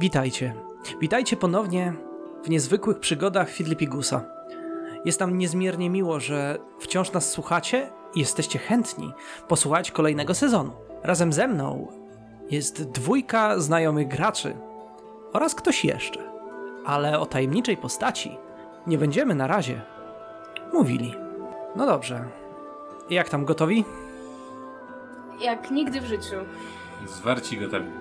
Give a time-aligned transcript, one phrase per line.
[0.00, 0.54] Witajcie.
[1.00, 1.92] Witajcie ponownie
[2.44, 4.24] w niezwykłych przygodach Fidlipigusa.
[5.04, 9.12] Jest nam niezmiernie miło, że wciąż nas słuchacie i jesteście chętni
[9.48, 10.72] posłuchać kolejnego sezonu.
[11.02, 11.88] Razem ze mną
[12.50, 14.56] jest dwójka znajomych graczy
[15.32, 16.20] oraz ktoś jeszcze.
[16.86, 18.36] Ale o tajemniczej postaci
[18.86, 19.80] nie będziemy na razie
[20.72, 21.14] mówili.
[21.76, 22.24] No dobrze.
[23.10, 23.84] Jak tam gotowi?
[25.40, 26.36] Jak nigdy w życiu.
[27.06, 27.99] Zwarci gotowi.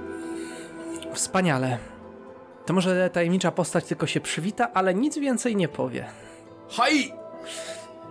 [1.13, 1.77] Wspaniale.
[2.65, 6.05] To może tajemnicza postać tylko się przywita, ale nic więcej nie powie.
[6.69, 7.13] Haj!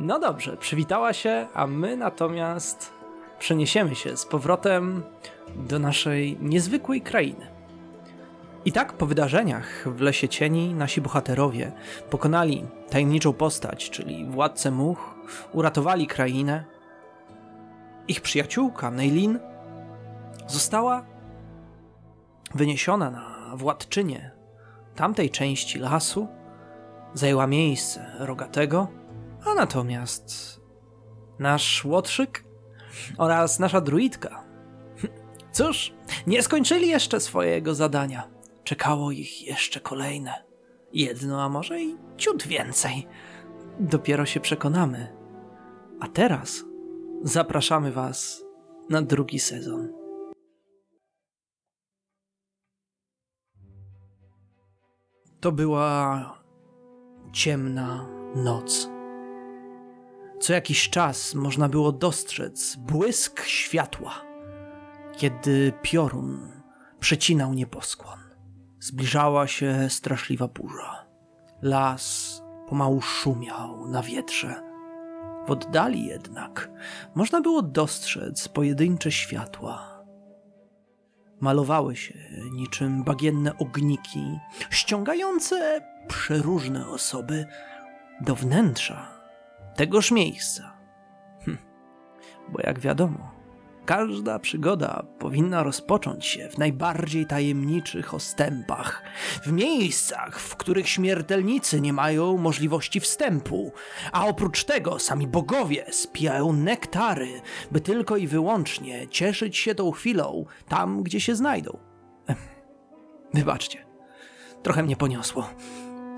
[0.00, 2.92] No dobrze, przywitała się, a my natomiast
[3.38, 5.02] przeniesiemy się z powrotem
[5.56, 7.46] do naszej niezwykłej krainy.
[8.64, 11.72] I tak po wydarzeniach w Lesie Cieni nasi bohaterowie
[12.10, 15.14] pokonali tajemniczą postać, czyli władcę much,
[15.52, 16.64] uratowali krainę.
[18.08, 19.38] Ich przyjaciółka, Neilin,
[20.46, 21.04] została
[22.54, 24.30] wyniesiona na władczynię
[24.94, 26.28] tamtej części lasu,
[27.14, 28.88] zajęła miejsce Rogatego,
[29.46, 30.60] a natomiast
[31.38, 32.44] nasz Łotrzyk
[33.18, 34.44] oraz nasza druidka,
[35.52, 35.94] cóż,
[36.26, 38.28] nie skończyli jeszcze swojego zadania.
[38.64, 40.44] Czekało ich jeszcze kolejne.
[40.92, 43.06] Jedno, a może i ciut więcej.
[43.80, 45.16] Dopiero się przekonamy.
[46.00, 46.64] A teraz
[47.22, 48.44] zapraszamy Was
[48.90, 49.97] na drugi sezon.
[55.40, 56.38] To była
[57.32, 58.90] ciemna noc.
[60.40, 64.14] Co jakiś czas można było dostrzec błysk światła,
[65.16, 66.52] kiedy piorun
[67.00, 68.18] przecinał nieboskłon.
[68.80, 71.06] Zbliżała się straszliwa burza.
[71.62, 74.62] Las pomału szumiał na wietrze.
[75.46, 76.70] W oddali jednak
[77.14, 79.97] można było dostrzec pojedyncze światła.
[81.40, 82.14] Malowały się
[82.52, 84.38] niczym bagienne ogniki,
[84.70, 87.46] ściągające przeróżne osoby
[88.20, 89.08] do wnętrza
[89.76, 90.72] tegoż miejsca.
[91.44, 91.58] Hm.
[92.48, 93.37] Bo jak wiadomo,
[93.88, 99.02] każda przygoda powinna rozpocząć się w najbardziej tajemniczych ostępach,
[99.42, 103.72] w miejscach, w których śmiertelnicy nie mają możliwości wstępu,
[104.12, 107.40] a oprócz tego sami bogowie spijają nektary,
[107.70, 111.78] by tylko i wyłącznie cieszyć się tą chwilą tam, gdzie się znajdą.
[113.34, 113.86] Wybaczcie,
[114.62, 115.50] trochę mnie poniosło.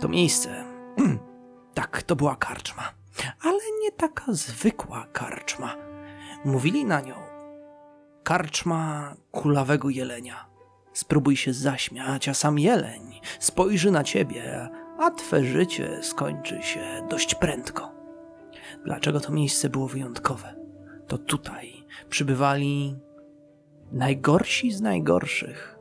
[0.00, 0.64] To miejsce.
[1.74, 2.92] tak, to była karczma.
[3.42, 5.76] Ale nie taka zwykła karczma.
[6.44, 7.29] Mówili na nią
[8.22, 10.46] karczma kulawego jelenia.
[10.92, 17.34] Spróbuj się zaśmiać, a sam jeleń spojrzy na ciebie, a twe życie skończy się dość
[17.34, 17.92] prędko.
[18.84, 20.54] Dlaczego to miejsce było wyjątkowe?
[21.06, 22.96] To tutaj przybywali
[23.92, 25.78] najgorsi z najgorszych.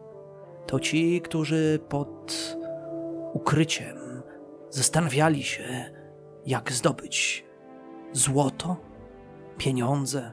[0.68, 2.58] To ci, którzy pod
[3.34, 3.98] ukryciem
[4.70, 5.92] zastanawiali się,
[6.46, 7.46] jak zdobyć
[8.14, 8.78] złoto,
[9.58, 10.32] pieniądze,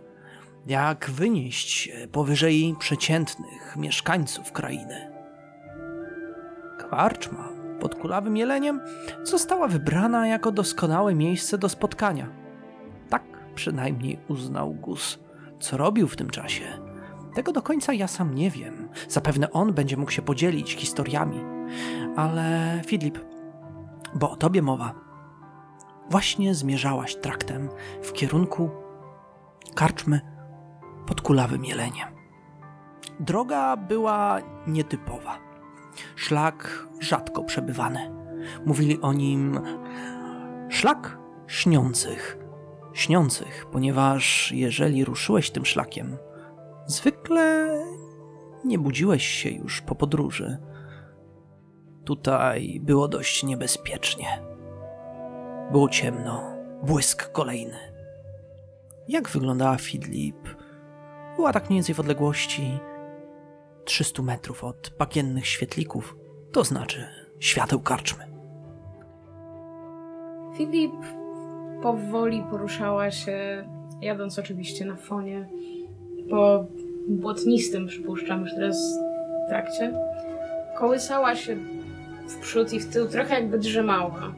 [0.66, 5.12] jak wynieść powyżej przeciętnych mieszkańców krainy.
[6.78, 7.48] Kwarczma
[7.80, 8.80] pod kulawym jeleniem
[9.22, 12.28] została wybrana jako doskonałe miejsce do spotkania.
[13.10, 13.22] Tak
[13.54, 15.18] przynajmniej uznał Gus.
[15.60, 16.64] Co robił w tym czasie?
[17.34, 18.88] Tego do końca ja sam nie wiem.
[19.08, 21.40] Zapewne on będzie mógł się podzielić historiami.
[22.16, 23.18] Ale Filip,
[24.14, 24.94] bo o tobie mowa.
[26.10, 27.68] Właśnie zmierzałaś traktem
[28.02, 28.70] w kierunku
[29.74, 30.35] karczmy
[31.06, 32.08] pod kulawym jeleniem.
[33.20, 35.38] Droga była nietypowa.
[36.16, 38.12] Szlak rzadko przebywany.
[38.66, 39.60] Mówili o nim
[40.68, 42.38] szlak śniących.
[42.92, 46.16] Śniących, ponieważ jeżeli ruszyłeś tym szlakiem,
[46.86, 47.76] zwykle
[48.64, 50.58] nie budziłeś się już po podróży.
[52.04, 54.42] Tutaj było dość niebezpiecznie.
[55.72, 56.42] Było ciemno,
[56.82, 57.78] błysk kolejny.
[59.08, 60.55] Jak wyglądała Fidlip?
[61.36, 62.78] Była tak mniej więcej w odległości
[63.84, 66.16] 300 metrów od bagiennych świetlików,
[66.52, 67.04] to znaczy
[67.40, 68.24] świateł karczmy.
[70.56, 70.92] Filip
[71.82, 73.64] powoli poruszała się,
[74.00, 75.48] jadąc oczywiście na fonie,
[76.30, 76.64] po
[77.08, 78.78] błotnistym, przypuszczam, już teraz
[79.48, 79.92] trakcie.
[80.78, 81.56] Kołysała się
[82.28, 84.34] w przód i w tył, trochę jakby drzemała,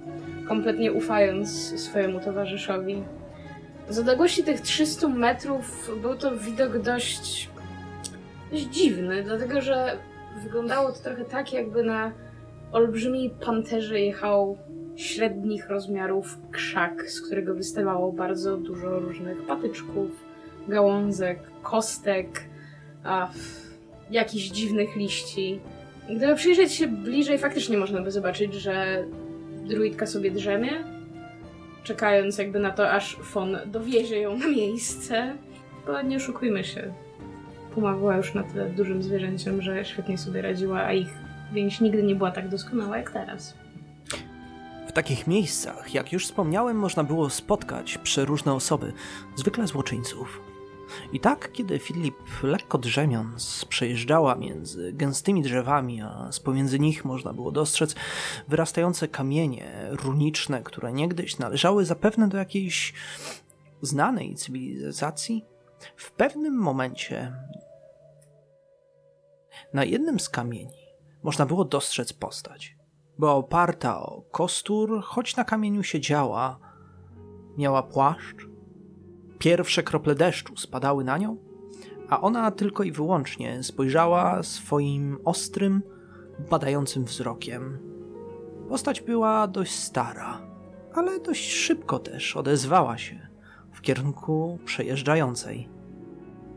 [0.48, 3.02] kompletnie ufając swojemu towarzyszowi.
[3.88, 7.50] Z odległości tych 300 metrów był to widok dość,
[8.52, 9.96] dość dziwny, dlatego że
[10.42, 12.12] wyglądało to trochę tak, jakby na
[12.72, 14.58] olbrzymiej panterze jechał
[14.96, 20.10] średnich rozmiarów krzak, z którego wystawało bardzo dużo różnych patyczków,
[20.68, 22.44] gałązek, kostek,
[23.04, 23.30] a
[24.10, 25.60] jakichś dziwnych liści.
[26.16, 29.04] Gdyby przyjrzeć się bliżej, faktycznie można by zobaczyć, że
[29.66, 30.97] druidka sobie drzemie,
[31.88, 35.36] czekając jakby na to, aż Fon dowiezie ją na miejsce.
[35.86, 36.92] Bo nie oszukujmy się,
[37.74, 41.08] Puma była już na tyle dużym zwierzęciem, że świetnie sobie radziła, a ich
[41.52, 43.54] więź nigdy nie była tak doskonała jak teraz.
[44.88, 48.92] W takich miejscach, jak już wspomniałem, można było spotkać przeróżne osoby,
[49.36, 50.40] zwykle złoczyńców.
[51.12, 57.32] I tak, kiedy Filip, lekko drzemiąc, przejeżdżała między gęstymi drzewami, a z pomiędzy nich można
[57.32, 57.94] było dostrzec
[58.48, 62.94] wyrastające kamienie runiczne, które niegdyś należały zapewne do jakiejś
[63.82, 65.44] znanej cywilizacji,
[65.96, 67.32] w pewnym momencie
[69.72, 70.88] na jednym z kamieni
[71.22, 72.76] można było dostrzec postać.
[73.18, 76.58] Była oparta o kostur, choć na kamieniu siedziała.
[77.56, 78.47] Miała płaszcz.
[79.38, 81.36] Pierwsze krople deszczu spadały na nią,
[82.08, 85.82] a ona tylko i wyłącznie spojrzała swoim ostrym,
[86.50, 87.78] badającym wzrokiem.
[88.68, 90.40] Postać była dość stara,
[90.94, 93.28] ale dość szybko też odezwała się
[93.72, 95.68] w kierunku przejeżdżającej.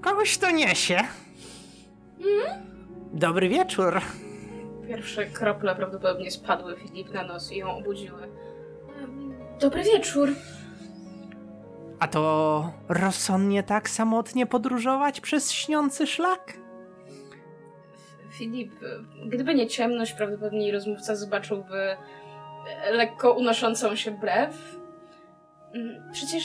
[0.02, 1.00] Kogoś to niesie.
[3.14, 4.02] Dobry wieczór.
[4.88, 8.22] Pierwsze krople prawdopodobnie spadły Filip na nos i ją obudziły.
[9.60, 10.30] Dobry wieczór.
[12.02, 16.54] A to rozsądnie tak samotnie podróżować przez śniący szlak?
[18.32, 18.74] Filip,
[19.26, 21.98] gdyby nie ciemność, prawdopodobnie rozmówca zobaczyłby
[22.92, 24.80] lekko unoszącą się brew.
[26.12, 26.44] Przecież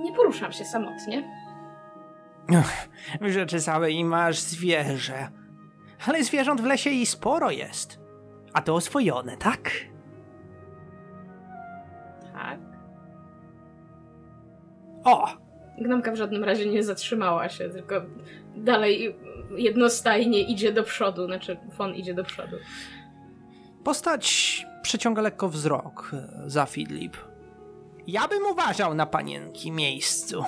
[0.00, 1.22] nie poruszam się samotnie.
[3.20, 5.28] W rzeczy samej masz zwierzę.
[6.06, 7.98] Ale zwierząt w lesie i sporo jest.
[8.52, 9.36] A to oswojone?
[9.36, 9.70] Tak.
[15.04, 15.28] O!
[15.78, 17.94] Gnomka w żadnym razie nie zatrzymała się, tylko
[18.56, 19.16] dalej
[19.56, 22.56] jednostajnie idzie do przodu, znaczy Fon idzie do przodu.
[23.84, 27.16] Postać przeciąga lekko wzrok e, za Filip.
[28.06, 30.44] Ja bym uważał na panienki miejscu.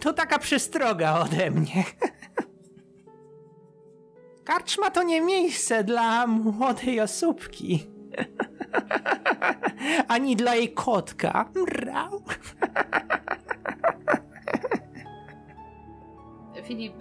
[0.00, 1.84] To taka przystroga ode mnie.
[4.44, 7.86] Karczma to nie miejsce dla młodej osóbki.
[10.08, 11.50] Ani dla jej kotka.
[11.54, 12.22] Mrał.
[16.64, 16.92] Filip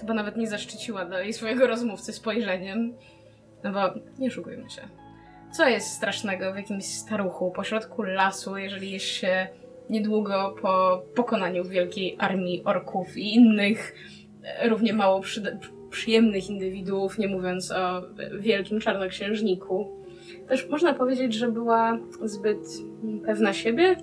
[0.00, 2.94] chyba nawet nie zaszczyciła dalej swojego rozmówcy spojrzeniem.
[3.64, 3.80] No bo
[4.18, 4.82] nie szukujmy się.
[5.52, 9.48] Co jest strasznego w jakimś staruchu pośrodku lasu, jeżeli jest się
[9.90, 13.94] niedługo po pokonaniu wielkiej armii orków i innych
[14.42, 15.58] e, równie mało przyda-
[15.90, 18.02] przyjemnych indywiduów, nie mówiąc o
[18.38, 20.03] wielkim czarnoksiężniku.
[20.48, 22.58] Też można powiedzieć, że była zbyt
[23.26, 23.96] pewna siebie,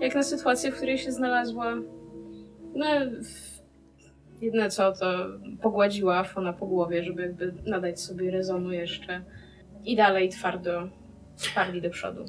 [0.00, 1.74] jak na sytuację, w której się znalazła.
[2.74, 2.86] No,
[4.40, 5.06] jedyne co, to
[5.62, 9.24] pogładziła Fona po głowie, żeby jakby nadać sobie rezonu jeszcze.
[9.84, 10.88] I dalej twardo
[11.36, 12.24] sparli do przodu.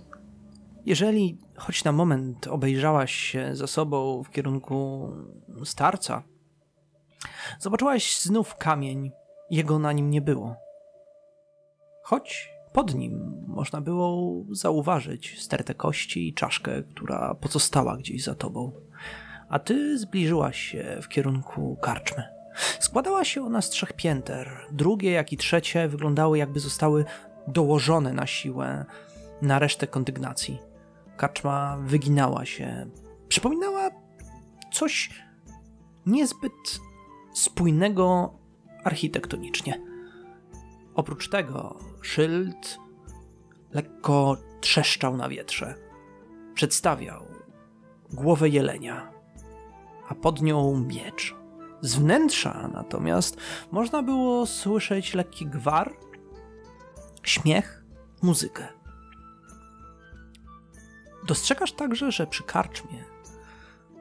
[0.86, 5.10] Jeżeli choć na moment obejrzałaś się za sobą w kierunku
[5.64, 6.24] starca,
[7.60, 9.12] zobaczyłaś znów kamień,
[9.50, 10.56] jego na nim nie było.
[12.04, 18.72] Choć pod nim można było zauważyć stertę kości i czaszkę, która pozostała gdzieś za tobą.
[19.50, 22.24] A ty zbliżyłaś się w kierunku karczmy.
[22.80, 24.50] Składała się ona z trzech pięter.
[24.72, 27.06] Drugie, jak i trzecie wyglądały jakby zostały
[27.48, 28.86] dołożone na siłę
[29.42, 30.60] na resztę kondygnacji.
[31.16, 32.90] Kaczma wyginała się.
[33.28, 33.90] Przypominała
[34.72, 35.10] coś
[36.06, 36.80] niezbyt
[37.34, 38.34] spójnego
[38.84, 39.97] architektonicznie.
[40.98, 42.78] Oprócz tego szyld
[43.74, 45.76] lekko trzeszczał na wietrze.
[46.54, 47.26] Przedstawiał
[48.14, 49.12] głowę jelenia,
[50.10, 51.36] a pod nią miecz.
[51.82, 53.38] Z wnętrza natomiast
[53.72, 55.94] można było słyszeć lekki gwar,
[57.24, 57.84] śmiech,
[58.22, 58.68] muzykę.
[61.28, 63.04] Dostrzegasz także, że przy karczmie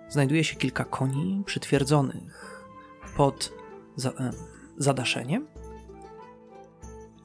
[0.09, 2.65] znajduje się kilka koni przytwierdzonych
[3.17, 3.53] pod
[3.97, 4.33] za, em,
[4.77, 5.47] zadaszeniem,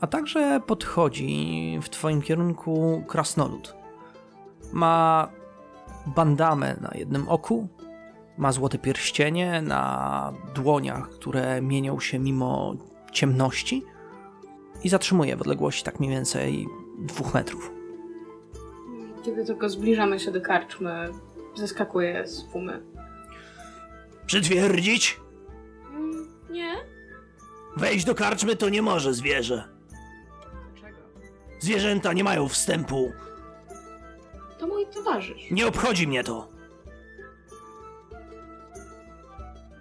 [0.02, 3.76] a także podchodzi w twoim kierunku krasnolud.
[4.74, 5.28] Ma
[6.06, 7.68] bandamę na jednym oku,
[8.38, 12.76] ma złote pierścienie na dłoniach, które mienią się mimo
[13.12, 13.84] ciemności
[14.84, 16.68] i zatrzymuje w odległości tak mniej więcej
[17.00, 17.72] dwóch metrów.
[19.26, 21.10] Kiedy tylko zbliżamy się do karczmy,
[21.56, 22.82] zeskakuje z pumy.
[24.26, 25.20] Przytwierdzić?
[25.90, 26.76] Mm, nie?
[27.78, 29.71] Wejść do karczmy to nie może zwierzę.
[31.62, 33.12] Zwierzęta nie mają wstępu.
[34.60, 35.52] To mój towarzysz.
[35.52, 36.48] Nie obchodzi mnie to.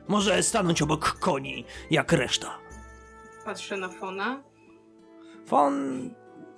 [0.09, 2.59] Może stanąć obok koni, jak reszta.
[3.45, 4.43] Patrzę na Fona.
[5.47, 5.75] Fon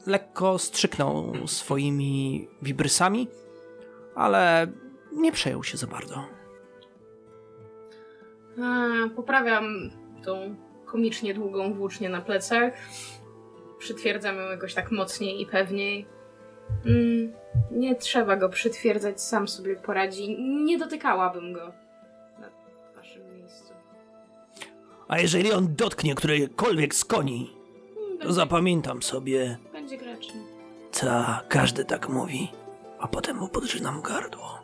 [0.06, 3.28] lekko strzyknął swoimi wibrysami,
[4.14, 4.66] ale
[5.12, 6.24] nie przejął się za bardzo.
[8.62, 8.86] A,
[9.16, 9.90] poprawiam
[10.24, 12.72] tą komicznie długą włócznię na plecach.
[13.82, 16.06] Przytwierdzam ją jakoś tak mocniej i pewniej.
[16.86, 17.32] Mm,
[17.70, 20.36] nie trzeba go przytwierdzać, sam sobie poradzi.
[20.64, 21.72] Nie dotykałabym go
[22.38, 22.48] na
[22.96, 23.72] waszym miejscu.
[25.08, 27.50] A jeżeli on dotknie którejkolwiek z koni,
[27.96, 29.58] Mm, to Będzie, zapamiętam sobie.
[29.72, 30.40] będzie grzeczny.
[31.00, 32.50] Ta, każdy tak mówi,
[32.98, 34.58] a potem mu podrzynam gardło.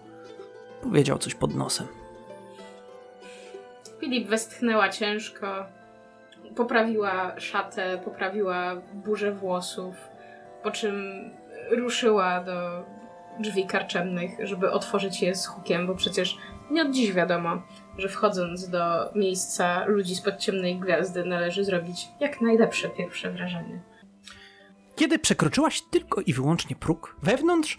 [0.83, 1.87] Powiedział coś pod nosem.
[4.01, 5.47] Filip westchnęła ciężko,
[6.57, 9.97] poprawiła szatę, poprawiła burzę włosów,
[10.62, 10.95] po czym
[11.71, 12.85] ruszyła do
[13.40, 16.38] drzwi karczemnych, żeby otworzyć je z hukiem, bo przecież
[16.71, 17.62] nie od dziś wiadomo,
[17.99, 23.81] że wchodząc do miejsca ludzi spod ciemnej gwiazdy należy zrobić jak najlepsze pierwsze wrażenie.
[24.97, 27.78] Kiedy przekroczyłaś tylko i wyłącznie próg, wewnątrz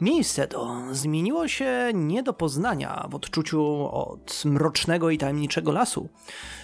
[0.00, 6.08] miejsce to zmieniło się nie do poznania w odczuciu od mrocznego i tajemniczego lasu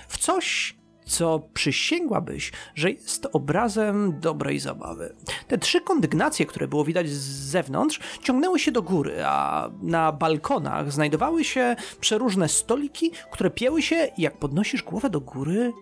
[0.09, 5.15] w coś, co przysięgłabyś, że jest obrazem dobrej zabawy.
[5.49, 10.93] Te trzy kondygnacje, które było widać z zewnątrz, ciągnęły się do góry, a na balkonach
[10.93, 15.73] znajdowały się przeróżne stoliki, które pieły się, jak podnosisz głowę do góry,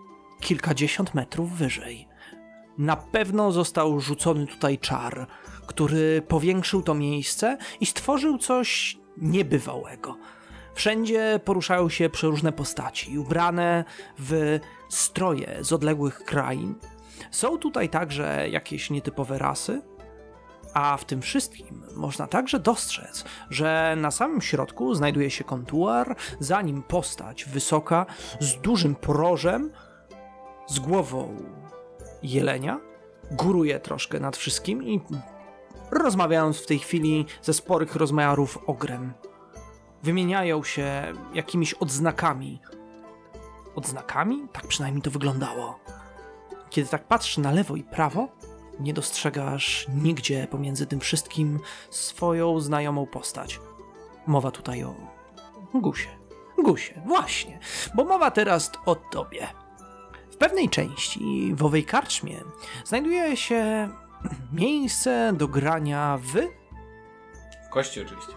[0.40, 2.08] kilkadziesiąt metrów wyżej.
[2.78, 5.26] Na pewno został rzucony tutaj czar,
[5.66, 10.16] który powiększył to miejsce i stworzył coś niebywałego.
[10.74, 13.84] Wszędzie poruszają się przeróżne postaci, ubrane
[14.18, 14.58] w
[14.88, 16.74] stroje z odległych krain.
[17.30, 19.82] Są tutaj także jakieś nietypowe rasy,
[20.74, 26.62] a w tym wszystkim można także dostrzec, że na samym środku znajduje się kontuar, za
[26.62, 28.06] nim postać wysoka,
[28.40, 29.72] z dużym porożem,
[30.68, 31.36] z głową
[32.22, 32.80] jelenia,
[33.30, 35.00] góruje troszkę nad wszystkim i
[35.90, 39.12] rozmawiając w tej chwili ze sporych rozmiarów ogrem.
[40.02, 42.60] Wymieniają się jakimiś odznakami.
[43.74, 44.48] Odznakami?
[44.52, 45.78] Tak przynajmniej to wyglądało.
[46.70, 48.28] Kiedy tak patrzysz na lewo i prawo,
[48.80, 53.60] nie dostrzegasz nigdzie pomiędzy tym wszystkim swoją znajomą postać.
[54.26, 54.94] Mowa tutaj o
[55.74, 56.08] Gusie.
[56.58, 57.58] Gusie, właśnie,
[57.94, 59.48] bo mowa teraz o tobie.
[60.30, 62.40] W pewnej części w owej karczmie
[62.84, 63.88] znajduje się
[64.52, 66.34] miejsce do grania w,
[67.70, 68.32] kości oczywiście.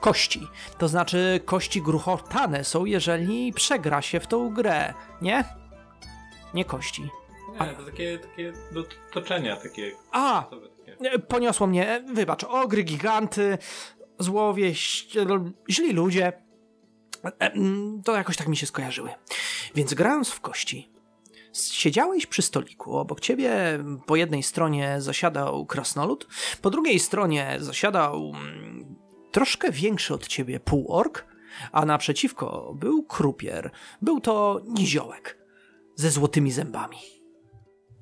[0.00, 0.48] Kości.
[0.78, 5.44] To znaczy, kości gruchotane są, jeżeli przegra się w tą grę, nie?
[6.54, 7.02] Nie kości.
[7.60, 9.92] Nie, to takie, takie do toczenia, takie...
[10.12, 10.44] A,
[10.78, 11.10] takie.
[11.10, 13.58] E, Poniosło mnie, e, wybacz, ogry, giganty,
[14.18, 15.26] złowieść, e,
[15.70, 16.32] źli ludzie.
[17.38, 19.10] Mm, To jakoś tak mi się skojarzyły.
[19.74, 20.90] Więc grając w kości,
[21.52, 23.52] siedziałeś przy stoliku, obok ciebie
[24.06, 26.26] po jednej stronie zasiadał krasnolud,
[26.62, 28.96] po drugiej stronie zasiadał mm,
[29.30, 31.26] troszkę większy od ciebie półork,
[31.72, 33.70] a naprzeciwko był krupier.
[34.02, 35.38] Był to niziołek
[35.94, 36.98] ze złotymi zębami.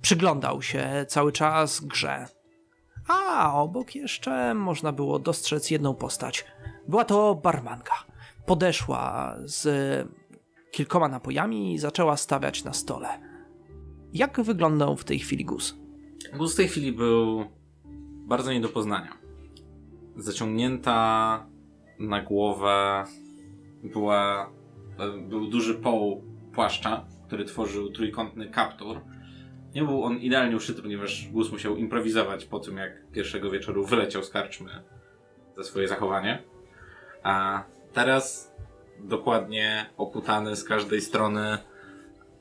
[0.00, 2.26] Przyglądał się cały czas grze.
[3.08, 6.44] A obok jeszcze można było dostrzec jedną postać.
[6.88, 7.94] Była to barmanka.
[8.46, 9.68] Podeszła z
[10.70, 13.08] kilkoma napojami i zaczęła stawiać na stole.
[14.12, 15.76] Jak wyglądał w tej chwili Gus?
[16.36, 17.44] Gus w tej chwili był
[18.26, 19.17] bardzo nie do poznania.
[20.18, 21.46] Zaciągnięta
[21.98, 23.04] na głowę
[23.82, 24.50] była,
[24.98, 29.00] e, był duży poł płaszcza, który tworzył trójkątny kaptur.
[29.74, 34.22] Nie był on idealnie uszyty, ponieważ Gus musiał improwizować po tym, jak pierwszego wieczoru wyleciał
[34.22, 34.82] z karczmy
[35.56, 36.42] za swoje zachowanie.
[37.22, 38.54] A teraz
[39.00, 41.58] dokładnie okutany z każdej strony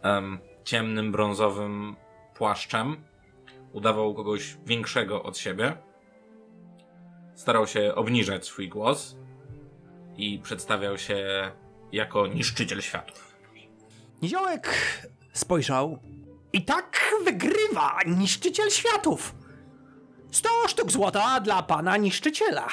[0.01, 1.95] em, ciemnym, brązowym
[2.35, 2.95] płaszczem
[3.73, 5.86] udawał kogoś większego od siebie.
[7.37, 9.15] Starał się obniżać swój głos
[10.17, 11.51] i przedstawiał się
[11.91, 13.35] jako niszczyciel światów.
[14.21, 14.73] Niziołek
[15.33, 15.99] spojrzał.
[16.53, 19.35] I tak wygrywa niszczyciel światów.
[20.31, 22.67] 100 sztuk złota dla pana niszczyciela.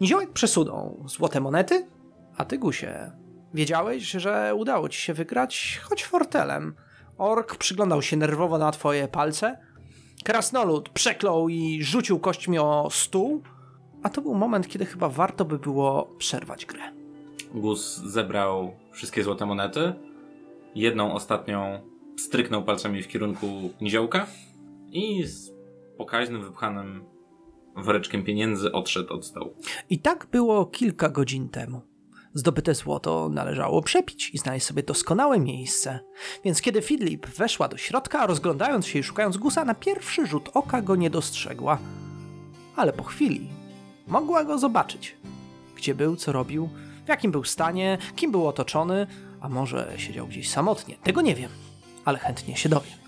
[0.00, 1.86] Niziołek przesunął złote monety,
[2.36, 3.12] a ty, Gusie,
[3.54, 6.74] wiedziałeś, że udało ci się wygrać, choć fortelem.
[7.18, 9.65] Ork przyglądał się nerwowo na twoje palce.
[10.26, 13.42] Krasnolud przeklął i rzucił kośćmi o stół.
[14.02, 16.80] A to był moment, kiedy chyba warto by było przerwać grę.
[17.54, 19.92] Gus zebrał wszystkie złote monety.
[20.74, 21.80] Jedną ostatnią
[22.18, 23.46] stryknął palcami w kierunku
[23.80, 24.26] niziołka
[24.92, 25.52] i z
[25.98, 27.04] pokaźnym, wypchanym
[27.76, 29.54] woreczkiem pieniędzy odszedł od stołu.
[29.90, 31.80] I tak było kilka godzin temu.
[32.36, 36.00] Zdobyte złoto należało przepić i znaleźć sobie doskonałe miejsce.
[36.44, 40.82] Więc kiedy Fidlip weszła do środka, rozglądając się i szukając gusa, na pierwszy rzut oka
[40.82, 41.78] go nie dostrzegła.
[42.76, 43.48] Ale po chwili
[44.06, 45.16] mogła go zobaczyć.
[45.76, 46.68] Gdzie był, co robił,
[47.04, 49.06] w jakim był stanie, kim był otoczony,
[49.40, 50.96] a może siedział gdzieś samotnie.
[51.02, 51.50] Tego nie wiem,
[52.04, 52.98] ale chętnie się dowiem.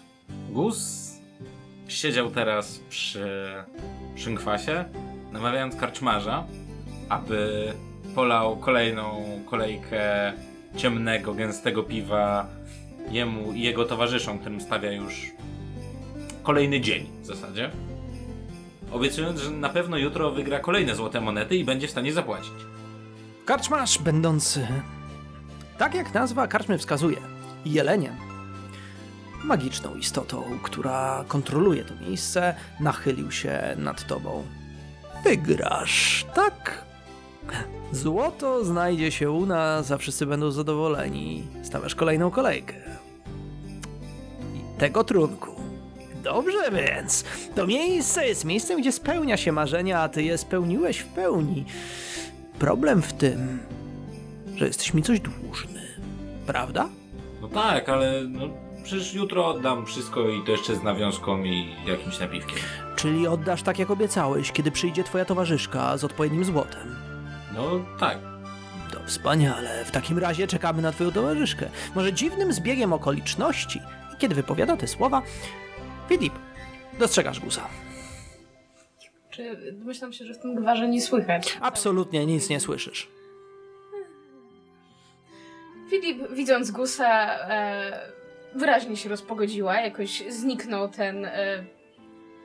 [0.50, 1.10] Gus
[1.88, 3.52] siedział teraz przy
[4.16, 4.84] szynkwasie,
[5.32, 6.46] namawiając karczmarza,
[7.08, 7.72] aby
[8.18, 10.32] polał kolejną kolejkę
[10.76, 12.46] ciemnego, gęstego piwa
[13.10, 15.32] jemu i jego towarzyszom, którym stawia już
[16.42, 17.70] kolejny dzień w zasadzie.
[18.92, 22.52] Obiecując, że na pewno jutro wygra kolejne złote monety i będzie w stanie zapłacić.
[23.44, 24.66] Karczmarz będący,
[25.78, 27.16] tak jak nazwa karczmy wskazuje,
[27.64, 28.16] jeleniem,
[29.44, 34.44] magiczną istotą, która kontroluje to miejsce, nachylił się nad tobą.
[35.24, 36.87] Wygrasz, tak?
[37.92, 41.46] Złoto znajdzie się u nas, a wszyscy będą zadowoleni.
[41.62, 42.74] Stawiasz kolejną kolejkę.
[44.54, 45.50] I tego trunku.
[46.22, 47.24] Dobrze więc.
[47.54, 51.64] To miejsce jest miejscem, gdzie spełnia się marzenia, a ty je spełniłeś w pełni.
[52.58, 53.58] Problem w tym,
[54.56, 55.82] że jesteś mi coś dłużny.
[56.46, 56.88] Prawda?
[57.42, 58.48] No tak, ale no,
[58.82, 62.58] przecież jutro oddam wszystko i to jeszcze z nawiązką i jakimś napiwkiem.
[62.96, 66.97] Czyli oddasz tak, jak obiecałeś, kiedy przyjdzie twoja towarzyszka z odpowiednim złotem.
[67.58, 68.18] No tak.
[68.92, 69.84] To wspaniale.
[69.84, 71.70] W takim razie czekamy na twoją towarzyszkę.
[71.94, 73.80] Może dziwnym zbiegiem okoliczności,
[74.18, 75.22] kiedy wypowiada te słowa,
[76.08, 76.32] Filip,
[76.98, 77.68] dostrzegasz guza.
[79.30, 81.58] Czy myślałam się, że w tym gwarze nie słychać?
[81.60, 83.08] Absolutnie nic nie słyszysz.
[85.90, 88.12] Filip, widząc gusa, e,
[88.54, 89.80] wyraźnie się rozpogodziła.
[89.80, 91.64] Jakoś zniknął ten e,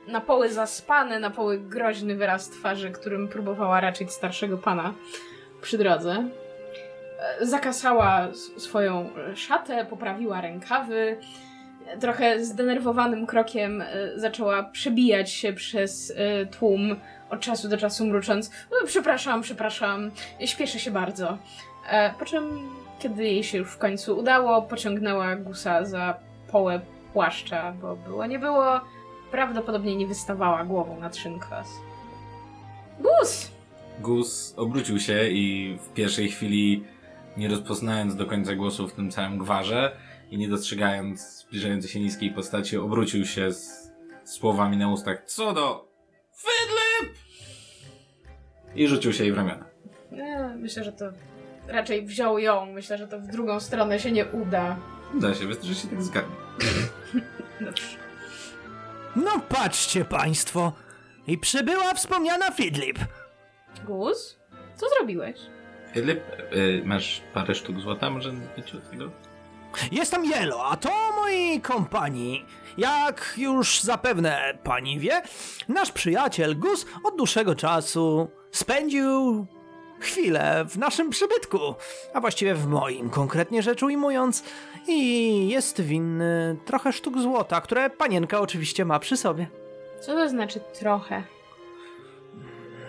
[0.08, 4.94] na poły zaspany, na poły groźny wyraz twarzy, którym próbowała raczyć starszego pana
[5.62, 6.28] przy drodze.
[7.40, 11.16] E, zakasała swoją szatę, poprawiła rękawy.
[12.00, 16.96] Trochę zdenerwowanym krokiem e, zaczęła przebijać się przez e, tłum,
[17.30, 18.50] od czasu do czasu mrucząc:
[18.82, 20.10] "E, Przepraszam, przepraszam,
[20.44, 21.38] śpieszę się bardzo.
[22.18, 26.14] Po czym, kiedy jej się już w końcu udało, pociągnęła gusa za
[26.52, 26.80] połę
[27.12, 28.80] płaszcza, bo było nie było,
[29.34, 31.68] prawdopodobnie nie wystawała głową nad szynkwas.
[33.00, 33.50] Gus!
[34.00, 36.84] Gus obrócił się i w pierwszej chwili,
[37.36, 39.96] nie rozpoznając do końca głosu w tym całym gwarze
[40.30, 43.92] i nie dostrzegając zbliżającej się niskiej postaci, obrócił się z
[44.24, 45.88] słowami na ustach Co do
[46.32, 47.16] Fydlip!
[48.74, 49.64] I rzucił się jej w ramiona.
[50.12, 51.04] Nie, myślę, że to
[51.68, 52.66] raczej wziął ją.
[52.66, 54.76] Myślę, że to w drugą stronę się nie uda.
[55.14, 56.36] Da się, wystarczy, że się tak zgadnie.
[57.66, 58.03] Dobrze.
[59.16, 60.72] No patrzcie państwo.
[61.26, 62.98] I przybyła wspomniana Fidlip.
[63.84, 64.38] Gus?
[64.76, 65.36] Co zrobiłeś?
[65.94, 66.20] Fydlip,
[66.52, 69.10] y, masz parę sztuk złota, może być od tego?
[69.92, 72.44] Jestem Jelo, a to moi kompanii.
[72.78, 75.22] Jak już zapewne pani wie,
[75.68, 79.46] nasz przyjaciel Gus od dłuższego czasu spędził
[80.04, 81.58] chwilę w naszym przybytku,
[82.14, 84.44] a właściwie w moim, konkretnie rzecz ujmując,
[84.88, 89.46] i jest winny trochę sztuk złota, które panienka oczywiście ma przy sobie.
[90.00, 91.22] Co to znaczy trochę?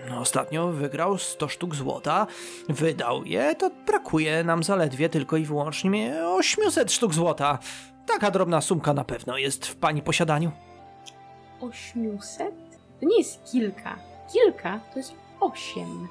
[0.09, 2.27] No, Ostatnio wygrał 100 sztuk złota,
[2.69, 7.59] wydał je, to brakuje nam zaledwie tylko i wyłącznie 800 sztuk złota.
[8.07, 10.51] Taka drobna sumka na pewno jest w pani posiadaniu.
[11.61, 12.53] 800?
[12.99, 13.95] To nie jest kilka.
[14.33, 16.07] Kilka to jest osiem.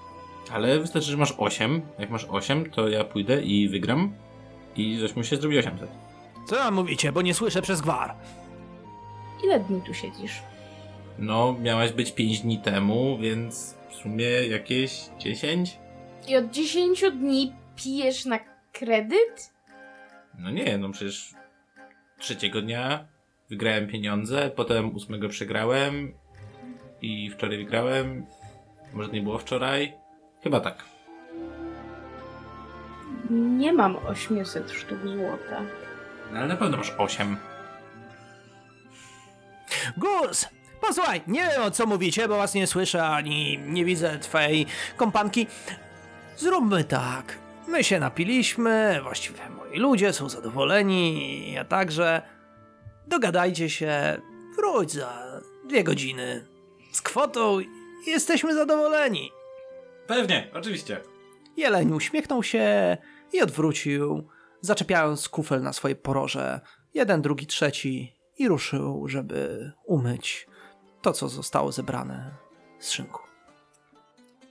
[0.53, 1.83] Ale wystarczy, że masz 8.
[1.99, 4.13] Jak masz 8, to ja pójdę i wygram.
[4.77, 5.91] I z 8 się zrobi 800.
[6.49, 8.15] Co wam mówicie, bo nie słyszę przez gwar.
[9.45, 10.43] Ile dni tu siedzisz?
[11.19, 15.79] No, miałaś być 5 dni temu, więc w sumie jakieś 10?
[16.29, 18.39] I od 10 dni pijesz na
[18.73, 19.53] kredyt?
[20.39, 21.35] No nie, no przecież
[22.19, 23.07] trzeciego dnia
[23.51, 26.15] wygrałem pieniądze, potem ósmego przegrałem
[27.03, 28.27] i wczoraj wygrałem.
[28.93, 29.95] Może to nie było wczoraj?
[30.45, 30.85] Chyba tak.
[33.31, 35.63] Nie mam 800 sztuk złota.
[36.33, 37.37] No, ale na pewno masz 8.
[39.97, 40.47] Gus!
[40.81, 45.47] Posłuchaj, nie wiem o co mówicie, bo was nie słyszę ani nie widzę twojej kompanki.
[46.37, 47.39] Zróbmy tak.
[47.69, 52.23] My się napiliśmy, właściwie moi ludzie są zadowoleni, ja także.
[53.07, 54.21] Dogadajcie się,
[54.57, 56.47] wróć za dwie godziny.
[56.93, 57.69] Z kwotą i
[58.07, 59.31] jesteśmy zadowoleni.
[60.07, 61.01] Pewnie, oczywiście.
[61.57, 62.97] Jeleń uśmiechnął się
[63.33, 64.29] i odwrócił,
[64.61, 66.61] zaczepiając kufel na swoje poroże.
[66.95, 70.47] Jeden, drugi, trzeci i ruszył, żeby umyć
[71.03, 72.31] to, co zostało zebrane
[72.79, 73.21] z szynku.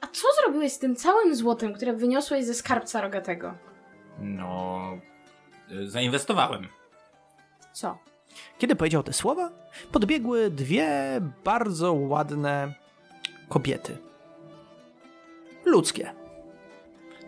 [0.01, 3.53] A co zrobiłeś z tym całym złotem, które wyniosłeś ze skarbca rogatego?
[4.19, 4.79] No.
[5.71, 6.67] y, Zainwestowałem.
[7.73, 7.97] Co?
[8.57, 9.51] Kiedy powiedział te słowa,
[9.91, 12.73] podbiegły dwie bardzo ładne
[13.49, 13.97] kobiety.
[15.65, 16.13] Ludzkie.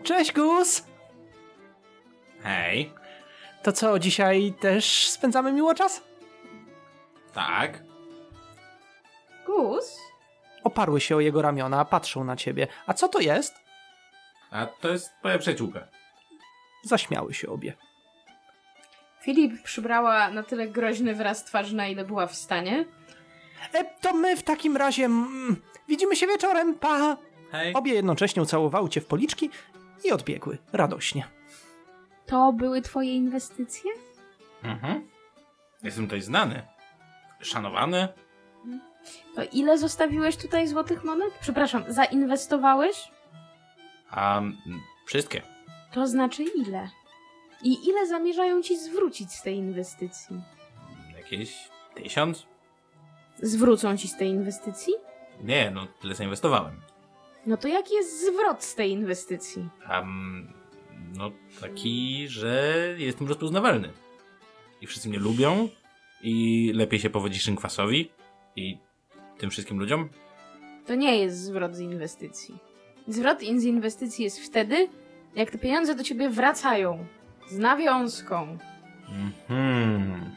[0.02, 0.84] Cześć, Gus!
[2.42, 2.92] Hej.
[3.62, 6.02] To co, dzisiaj też spędzamy miło czas?
[7.32, 7.82] Tak.
[9.46, 9.98] Gus?
[10.64, 12.66] Oparły się o jego ramiona, patrzą na ciebie.
[12.86, 13.54] A co to jest?
[14.50, 15.80] A to jest moja przyjaciółka.
[16.82, 17.72] Zaśmiały się obie.
[19.22, 22.84] Filip przybrała na tyle groźny wyraz twarzy, na ile była w stanie.
[23.72, 27.16] E, to my w takim razie mm, widzimy się wieczorem, pa!
[27.50, 27.74] Hej.
[27.74, 29.50] Obie jednocześnie ucałowały cię w policzki
[30.04, 31.28] i odbiegły radośnie.
[32.26, 33.90] To były twoje inwestycje?
[34.62, 35.08] Mhm.
[35.82, 36.62] Jestem tutaj znany.
[37.40, 38.08] Szanowany.
[39.34, 41.32] To ile zostawiłeś tutaj złotych monet?
[41.40, 43.10] Przepraszam, zainwestowałeś?
[44.10, 44.56] A mm,
[45.06, 45.42] wszystkie.
[45.92, 46.88] To znaczy ile?
[47.62, 50.40] I ile zamierzają ci zwrócić z tej inwestycji?
[51.16, 52.46] Jakieś tysiąc?
[53.42, 54.94] Zwrócą ci z tej inwestycji?
[55.42, 56.80] Nie, no tyle zainwestowałem.
[57.46, 59.68] No to jaki jest zwrot z tej inwestycji?
[59.90, 60.52] Mm,
[61.16, 61.30] no
[61.60, 63.92] taki, że jestem rozpoznawalny.
[64.80, 65.68] I wszyscy mnie lubią.
[66.22, 68.10] I lepiej się powodzi szynkwasowi.
[68.56, 68.78] I
[69.38, 70.08] tym wszystkim ludziom.
[70.86, 72.58] To nie jest zwrot z inwestycji.
[73.08, 74.88] Zwrot in- z inwestycji jest wtedy,
[75.36, 77.06] jak te pieniądze do ciebie wracają.
[77.48, 78.58] Z nawiązką.
[79.08, 80.30] Mhm.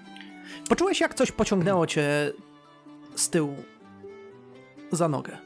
[0.70, 2.34] Poczułeś, jak coś pociągnęło cię
[3.16, 3.56] z tyłu
[4.92, 5.38] za nogę.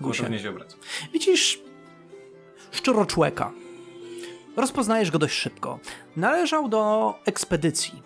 [0.00, 0.22] Gusie.
[0.22, 0.80] Gwałtownie się obracam.
[1.12, 1.60] Widzisz
[2.70, 3.52] szczuroczłeka.
[4.56, 5.78] Rozpoznajesz go dość szybko.
[6.16, 8.02] Należał do ekspedycji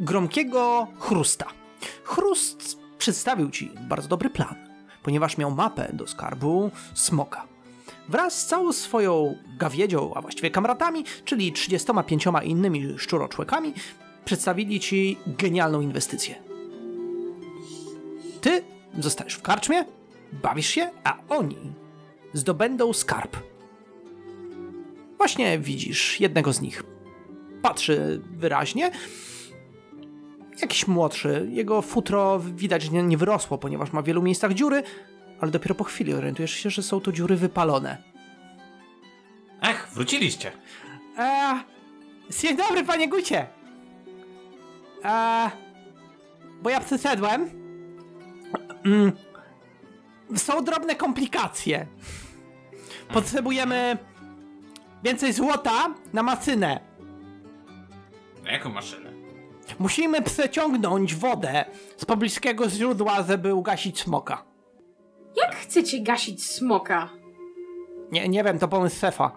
[0.00, 1.46] gromkiego chrusta.
[2.04, 4.54] Chrust przedstawił ci bardzo dobry plan,
[5.02, 7.46] ponieważ miał mapę do skarbu smoka.
[8.08, 13.74] Wraz z całą swoją gawiedzią, a właściwie kamratami, czyli 35 innymi szczuroczłekami,
[14.24, 16.34] przedstawili ci genialną inwestycję.
[18.40, 18.62] Ty
[18.98, 19.84] zostajesz w karczmie,
[20.32, 21.72] bawisz się, a oni
[22.32, 23.36] zdobędą skarb.
[25.16, 26.82] Właśnie widzisz jednego z nich.
[27.62, 28.90] Patrzy wyraźnie.
[30.60, 31.48] Jakiś młodszy.
[31.50, 34.82] Jego futro widać, nie, nie wyrosło, ponieważ ma w wielu miejscach dziury,
[35.40, 38.02] ale dopiero po chwili orientujesz się, że są to dziury wypalone.
[39.60, 40.52] Ach, wróciliście.
[41.18, 41.60] Eee,
[42.40, 43.46] dzień dobry, panie Gucie.
[45.04, 45.50] Eee,
[46.62, 47.50] bo ja przyszedłem.
[48.84, 49.12] Mm,
[50.36, 51.86] są drobne komplikacje.
[53.12, 53.98] Potrzebujemy
[55.04, 56.80] więcej złota na masynę.
[58.44, 59.12] Na jaką maszynę?
[59.78, 61.64] Musimy przeciągnąć wodę
[61.96, 64.44] z pobliskiego źródła, żeby ugasić smoka.
[65.36, 67.08] Jak chcecie gasić smoka?
[68.12, 69.30] Nie, nie wiem, to pomysł Sefa.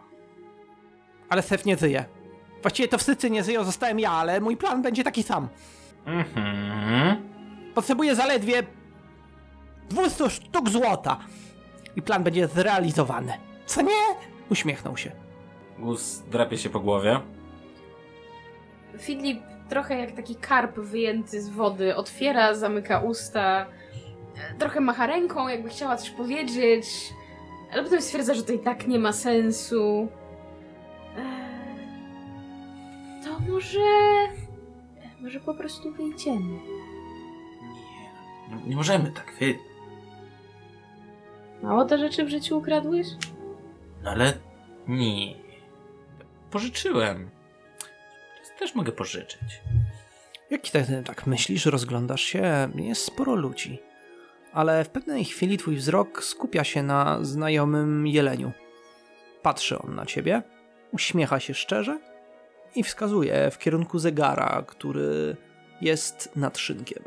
[1.30, 2.06] Ale Sef nie żyje.
[2.62, 5.48] Właściwie to wszyscy nie żyją, zostałem ja, ale mój plan będzie taki sam.
[6.06, 7.30] Mhm.
[7.74, 8.64] Potrzebuję zaledwie
[9.90, 11.18] 200 sztuk złota.
[11.96, 13.34] I plan będzie zrealizowany.
[13.66, 13.92] Co nie?
[14.50, 15.12] Uśmiechnął się.
[15.80, 17.20] Gus drapie się po głowie.
[19.00, 23.66] Filip trochę jak taki karp wyjęty z wody, otwiera, zamyka usta,
[24.60, 26.86] trochę macha ręką, jakby chciała coś powiedzieć,
[27.74, 30.08] ale potem stwierdza, że to i tak nie ma sensu.
[31.18, 33.80] Eee, To może...
[35.22, 36.40] Może po prostu wyjdziemy.
[36.40, 36.60] Nie,
[38.56, 39.56] nie, nie możemy tak, wy.
[41.64, 43.08] Mało te rzeczy w życiu ukradłeś?
[44.04, 44.34] No ale
[44.88, 45.36] nie.
[46.52, 47.30] Pożyczyłem.
[48.36, 49.62] Teraz też mogę pożyczyć.
[50.50, 53.80] Jak tak, tak myślisz, rozglądasz się, jest sporo ludzi.
[54.54, 58.52] Ale w pewnej chwili twój wzrok skupia się na znajomym jeleniu.
[59.42, 60.42] Patrzy on na ciebie,
[60.92, 62.00] uśmiecha się szczerze
[62.76, 65.36] i wskazuje w kierunku zegara, który
[65.82, 67.04] jest nad szynkiem.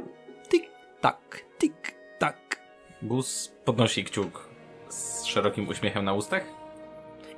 [0.49, 2.00] Tik, tak, tik.
[3.03, 4.49] Gus podnosi kciuk
[4.89, 6.45] z szerokim uśmiechem na ustach.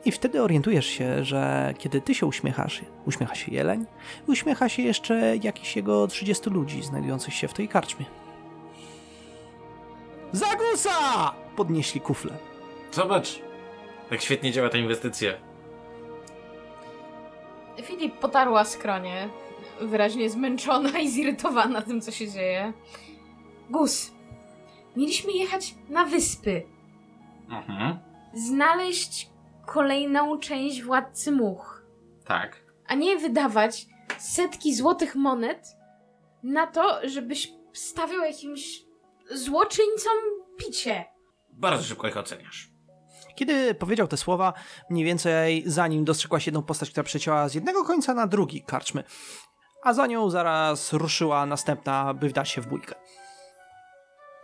[0.05, 3.87] I wtedy orientujesz się, że kiedy ty się uśmiechasz, uśmiecha się jeleń,
[4.27, 8.07] uśmiecha się jeszcze jakiś jego 30 ludzi znajdujących się w tej karczmie.
[10.33, 11.35] Zagusa!
[11.57, 12.33] Podnieśli kufle.
[12.93, 13.39] Zobacz,
[14.11, 15.33] jak świetnie działa ta inwestycja.
[17.83, 19.29] Filip potarła skronie,
[19.81, 22.73] wyraźnie zmęczona i zirytowana tym, co się dzieje.
[23.71, 24.13] Gus,
[24.97, 26.63] mieliśmy jechać na wyspy,
[27.51, 27.99] Mhm.
[28.35, 29.31] znaleźć
[29.67, 31.83] kolejną część Władcy Much,
[32.27, 32.65] Tak.
[32.87, 33.87] a nie wydawać
[34.19, 35.67] setki złotych monet
[36.43, 38.83] na to, żebyś stawiał jakimś
[39.35, 40.13] złoczyńcom
[40.59, 41.05] picie.
[41.51, 42.71] Bardzo szybko ich oceniasz.
[43.35, 44.53] Kiedy powiedział te słowa,
[44.91, 49.05] mniej więcej za nim dostrzegłaś jedną postać, która przecięła z jednego końca na drugi karczmy,
[49.83, 52.95] a za nią zaraz ruszyła następna, by wdać się w bójkę.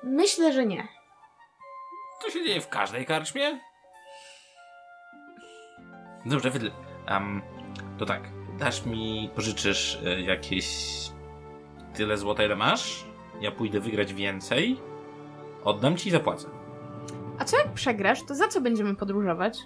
[0.03, 0.89] Myślę, że nie.
[2.23, 3.61] To się dzieje w każdej karczmie?
[6.27, 6.71] Dobrze, Wydl.
[7.11, 7.43] Um,
[7.99, 8.23] to tak,
[8.59, 10.69] dasz mi, pożyczysz y, jakieś
[11.95, 13.05] tyle złota, ile masz?
[13.41, 14.81] Ja pójdę wygrać więcej.
[15.65, 16.49] Oddam ci i zapłacę.
[17.39, 19.59] A co jak przegrasz, to za co będziemy podróżować?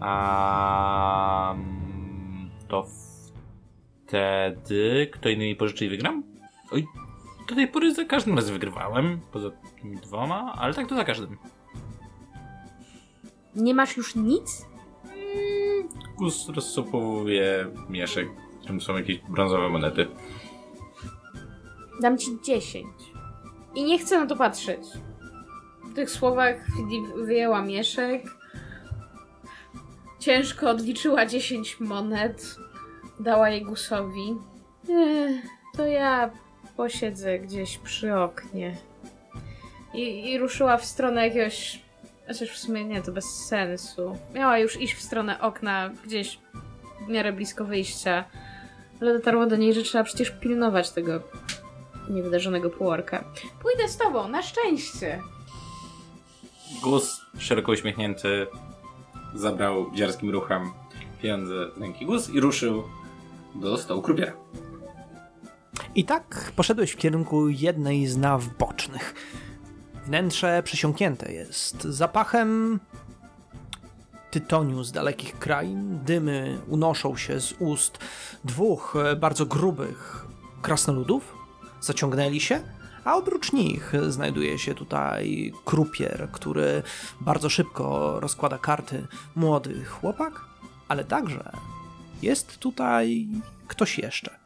[0.00, 1.54] A
[2.68, 2.86] to
[4.06, 6.22] wtedy kto inny mi pożyczy i wygram?
[6.72, 6.86] Oj,
[7.50, 11.36] do tej pory za każdym razem wygrywałem, poza tymi dwoma, ale tak to za każdym.
[13.54, 14.66] Nie masz już nic?
[16.18, 20.06] Gus rozsopowuje mieszek, w którym są jakieś brązowe monety.
[22.00, 22.86] Dam ci 10.
[23.74, 24.80] I nie chcę na to patrzeć.
[25.84, 28.22] W tych słowach Filip wyjęła mieszek.
[30.18, 32.56] Ciężko odliczyła 10 monet.
[33.20, 34.36] Dała je Gusowi.
[34.90, 35.44] Ech,
[35.76, 36.30] to ja
[36.80, 38.76] posiedzę gdzieś przy oknie.
[39.94, 41.82] I, I ruszyła w stronę jakiegoś.
[42.28, 44.18] Chociaż w sumie nie, to bez sensu.
[44.34, 46.38] Miała już iść w stronę okna, gdzieś
[47.06, 48.24] w miarę blisko wyjścia.
[49.00, 51.20] Ale dotarło do niej, że trzeba przecież pilnować tego
[52.10, 53.24] niewydarzonego półorka.
[53.62, 55.20] Pójdę z tobą, na szczęście!
[56.82, 58.46] Gus, szeroko uśmiechnięty,
[59.34, 60.72] zabrał dziarskim ruchem
[61.22, 62.82] pieniądze z ręki Gus i ruszył
[63.54, 64.32] do stołu krupiera.
[65.94, 69.14] I tak poszedłeś w kierunku jednej z naw bocznych.
[70.06, 72.80] Wnętrze przesiąknięte jest zapachem
[74.30, 75.98] tytoniu z dalekich krain.
[76.04, 77.98] Dymy unoszą się z ust
[78.44, 80.26] dwóch e, bardzo grubych
[80.62, 81.34] krasnoludów.
[81.80, 82.60] Zaciągnęli się,
[83.04, 86.82] a oprócz nich znajduje się tutaj krupier, który
[87.20, 89.06] bardzo szybko rozkłada karty.
[89.36, 90.40] Młody chłopak,
[90.88, 91.52] ale także
[92.22, 93.28] jest tutaj
[93.68, 94.40] ktoś jeszcze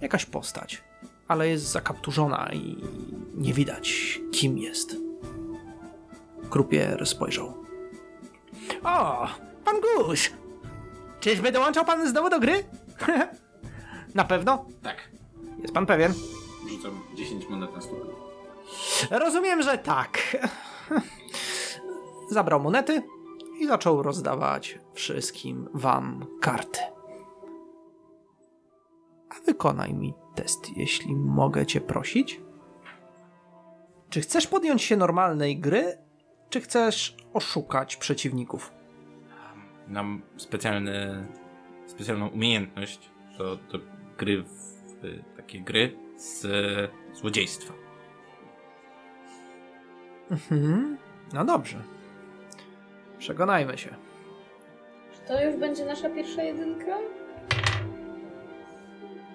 [0.00, 0.82] jakaś postać,
[1.28, 2.76] ale jest zakapturzona i
[3.34, 4.96] nie widać, kim jest.
[6.50, 7.54] Krupier spojrzał.
[8.84, 9.28] O,
[9.64, 10.32] pan Guś!
[11.20, 12.64] Czyżby dołączał pan znowu do gry?
[14.14, 14.64] Na pewno?
[14.82, 14.96] Tak,
[15.62, 16.12] Jest pan pewien?
[16.70, 17.98] rzucam 10 monet na stół.
[19.10, 20.36] Rozumiem, że tak.
[22.30, 23.02] Zabrał monety
[23.60, 26.80] i zaczął rozdawać wszystkim wam karty.
[29.46, 32.40] Wykonaj mi test, jeśli mogę cię prosić.
[34.10, 35.98] Czy chcesz podjąć się normalnej gry,
[36.50, 38.72] czy chcesz oszukać przeciwników?
[39.88, 41.26] Mam specjalny,
[41.86, 43.78] specjalną umiejętność do, do
[44.18, 46.46] gry w, w takie gry z
[47.12, 47.74] złodziejstwa.
[50.30, 50.98] Mhm.
[51.32, 51.82] No dobrze.
[53.18, 53.94] Przekonajmy się.
[55.12, 56.98] Czy to już będzie nasza pierwsza jedynka?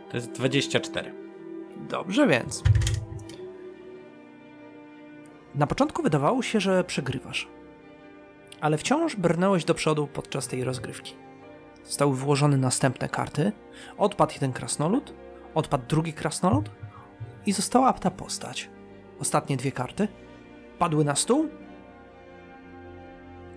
[0.09, 1.13] To jest 24.
[1.89, 2.63] Dobrze więc.
[5.55, 7.47] Na początku wydawało się, że przegrywasz,
[8.61, 11.15] ale wciąż brnąłeś do przodu podczas tej rozgrywki.
[11.83, 13.51] Zostały włożone następne karty,
[13.97, 15.13] odpadł jeden krasnolud,
[15.55, 16.69] odpadł drugi krasnolud
[17.45, 18.69] i została ta postać.
[19.19, 20.07] Ostatnie dwie karty
[20.79, 21.49] padły na stół,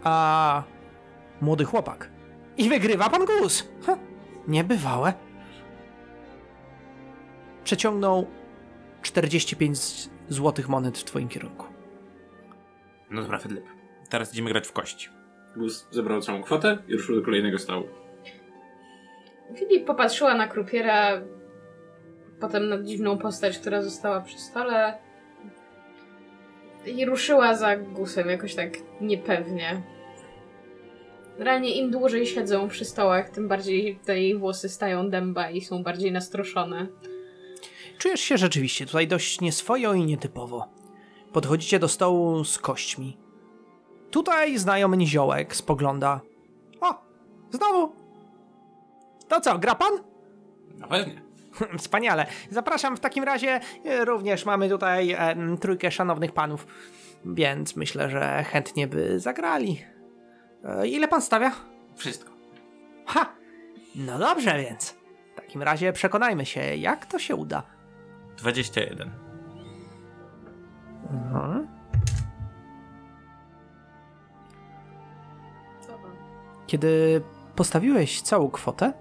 [0.04, 0.62] a
[1.40, 2.10] młody chłopak.
[2.56, 3.68] I wygrywa pan Gus!
[3.86, 3.96] Ha,
[4.48, 5.27] niebywałe
[7.68, 8.26] przeciągnął
[9.02, 11.66] 45 z- złotych monet w twoim kierunku.
[13.10, 13.64] No dobra, Fedlip.
[14.10, 15.08] Teraz idziemy grać w kości.
[15.56, 17.84] Gus zebrał całą kwotę i ruszył do kolejnego stołu.
[19.56, 21.20] Filip popatrzyła na krupiera,
[22.40, 24.98] potem na dziwną postać, która została przy stole
[26.86, 29.82] i ruszyła za gusem jakoś tak niepewnie.
[31.38, 35.82] Realnie im dłużej siedzą przy stołach, tym bardziej te jej włosy stają dęba i są
[35.82, 36.86] bardziej nastroszone.
[37.98, 40.68] Czujesz się rzeczywiście tutaj dość nieswojo i nietypowo.
[41.32, 43.16] Podchodzicie do stołu z kośćmi.
[44.10, 46.20] Tutaj znajomy niziołek spogląda.
[46.80, 46.94] O,
[47.50, 47.92] znowu!
[49.28, 49.92] To co, gra pan?
[50.78, 51.22] No pewnie.
[51.78, 52.26] Wspaniale.
[52.50, 53.60] Zapraszam w takim razie.
[53.84, 56.66] e, Również mamy tutaj em, trójkę szanownych panów,
[57.24, 59.84] więc myślę, że chętnie by zagrali.
[60.64, 61.52] E, ile pan stawia?
[61.96, 62.30] Wszystko.
[63.06, 63.32] Ha!
[63.94, 64.90] No dobrze więc.
[65.32, 67.62] W takim razie przekonajmy się, jak to się uda.
[68.38, 69.10] 21.
[71.10, 71.68] Mhm.
[75.80, 76.00] Co on?
[76.66, 77.22] Kiedy
[77.56, 78.92] postawiłeś całą kwotę,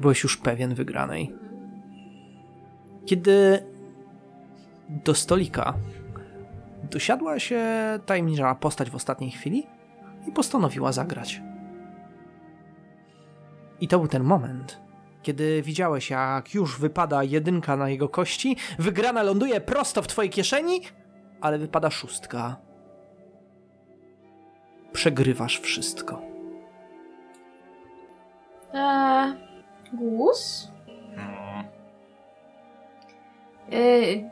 [0.00, 1.34] byłeś już pewien wygranej.
[3.06, 3.66] Kiedy
[4.88, 5.74] do stolika
[6.90, 7.64] Dosiadła się
[8.06, 9.66] tajemnicza postać w ostatniej chwili
[10.28, 11.42] i postanowiła zagrać.
[13.80, 14.80] I to był ten moment,
[15.24, 20.80] kiedy widziałeś, jak już wypada jedynka na jego kości, wygrana ląduje prosto w twojej kieszeni,
[21.40, 22.56] ale wypada szóstka.
[24.92, 26.22] Przegrywasz wszystko.
[28.74, 29.34] Eee?
[31.16, 31.64] No.
[33.72, 34.24] Eee,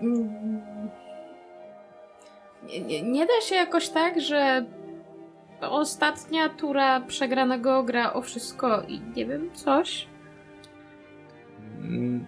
[2.87, 4.65] nie, nie da się jakoś tak, że
[5.61, 10.12] ostatnia tura przegranego gra o wszystko i nie wiem, coś?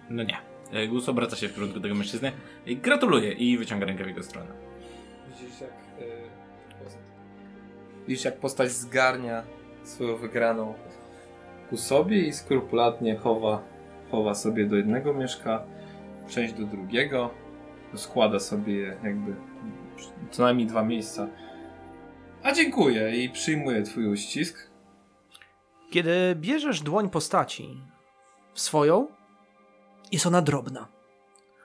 [0.09, 0.37] No nie.
[0.73, 2.31] E, Gus obraca się w kierunku tego mężczyzny.
[2.65, 4.47] i Gratuluję i wyciąga rękę w jego stronę.
[5.29, 6.97] Widzisz jak, y, post-
[8.07, 9.43] widzisz jak postać zgarnia
[9.83, 10.73] swoją wygraną
[11.69, 13.61] ku sobie i skrupulatnie chowa,
[14.11, 15.63] chowa sobie do jednego mieszka,
[16.29, 17.29] część do drugiego,
[17.95, 19.35] składa sobie jakby
[20.31, 21.27] co najmniej dwa miejsca.
[22.43, 24.69] A dziękuję i przyjmuję twój uścisk.
[25.91, 27.81] Kiedy bierzesz dłoń postaci
[28.53, 29.07] w swoją,
[30.15, 30.87] jest ona drobna.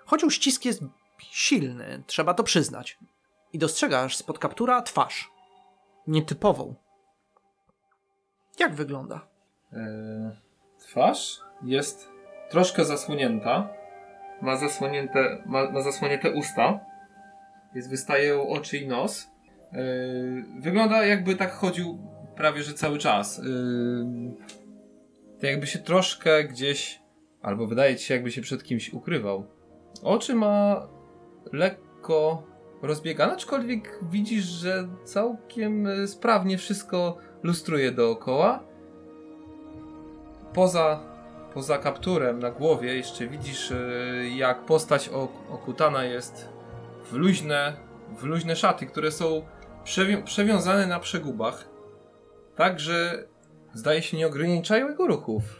[0.07, 0.83] Choć uścisk jest
[1.19, 2.99] silny, trzeba to przyznać.
[3.53, 5.31] I dostrzegasz spod kaptura twarz.
[6.07, 6.75] Nietypową.
[8.59, 9.29] Jak wygląda?
[9.73, 10.37] E,
[10.79, 12.09] twarz jest
[12.51, 13.69] troszkę zasłonięta.
[14.43, 16.81] Ma zasłonięte, ma, ma zasłonięte usta.
[17.75, 19.27] Jest, wystają oczy i nos.
[19.73, 19.83] E,
[20.61, 21.99] wygląda jakby tak chodził
[22.37, 23.39] prawie że cały czas.
[23.39, 23.43] E,
[25.41, 27.01] tak jakby się troszkę gdzieś,
[27.43, 29.47] albo wydaje ci się jakby się przed kimś ukrywał.
[30.03, 30.87] Oczy ma
[31.53, 32.43] lekko
[32.83, 38.63] rozbiegane, aczkolwiek widzisz, że całkiem e, sprawnie wszystko lustruje dookoła
[40.55, 41.01] poza,
[41.55, 46.49] poza kapturem na głowie jeszcze widzisz, y, jak postać ok- okutana jest
[47.05, 47.77] w luźne,
[48.17, 49.43] w luźne szaty, które są
[49.85, 51.69] przewią- przewiązane na przegubach.
[52.57, 53.25] Tak, że
[53.75, 55.60] zdaje się nie ograniczają jego ruchów.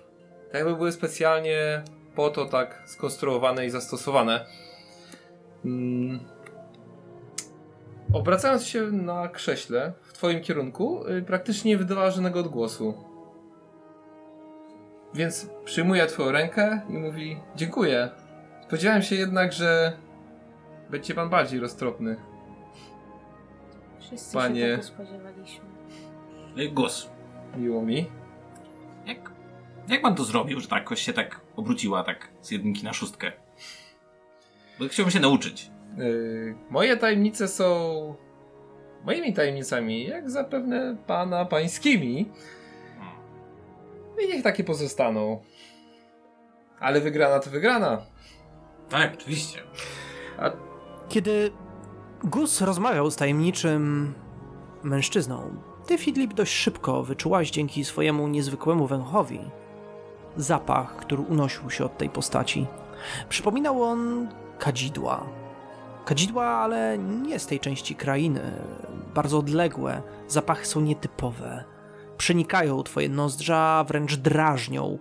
[0.53, 1.83] Tak jakby były specjalnie
[2.15, 4.47] po to tak skonstruowane i zastosowane.
[5.65, 6.21] Mm.
[8.13, 12.95] Obracając się na krześle w twoim kierunku, y, praktycznie nie wydawała żadnego odgłosu.
[15.15, 18.11] Więc przyjmuje twoją rękę i mówi dziękuję.
[18.67, 19.93] Spodziewałem się jednak, że
[20.91, 22.17] będzie pan bardziej roztropny.
[24.01, 24.61] Wszyscy Panie.
[24.61, 25.65] się tego spodziewaliśmy.
[26.73, 27.11] Gus,
[27.57, 28.20] Miło mi.
[29.91, 33.33] Jak, pan to zrobił, że ta kość się tak obróciła, tak z jedynki na szóstkę?
[34.79, 35.71] Bo chciałbym się nauczyć.
[35.97, 38.15] Yy, moje tajemnice są
[39.05, 42.31] moimi tajemnicami, jak zapewne pana pańskimi.
[44.25, 45.43] I niech takie pozostaną.
[46.81, 48.03] Ale wygrana to wygrana.
[48.89, 49.59] Tak, oczywiście.
[50.39, 50.51] A
[51.09, 51.51] Kiedy
[52.25, 54.15] Gus rozmawiał z tajemniczym
[54.83, 59.41] mężczyzną, ty, Fidlip, dość szybko wyczułaś dzięki swojemu niezwykłemu węchowi
[60.43, 62.67] zapach, który unosił się od tej postaci.
[63.29, 65.27] Przypominał on kadzidła.
[66.05, 68.41] Kadzidła, ale nie z tej części krainy,
[69.15, 70.03] bardzo odległe.
[70.29, 71.65] Zapachy są nietypowe.
[72.17, 74.99] Przenikają twoje nozdrza, wręcz drażnią.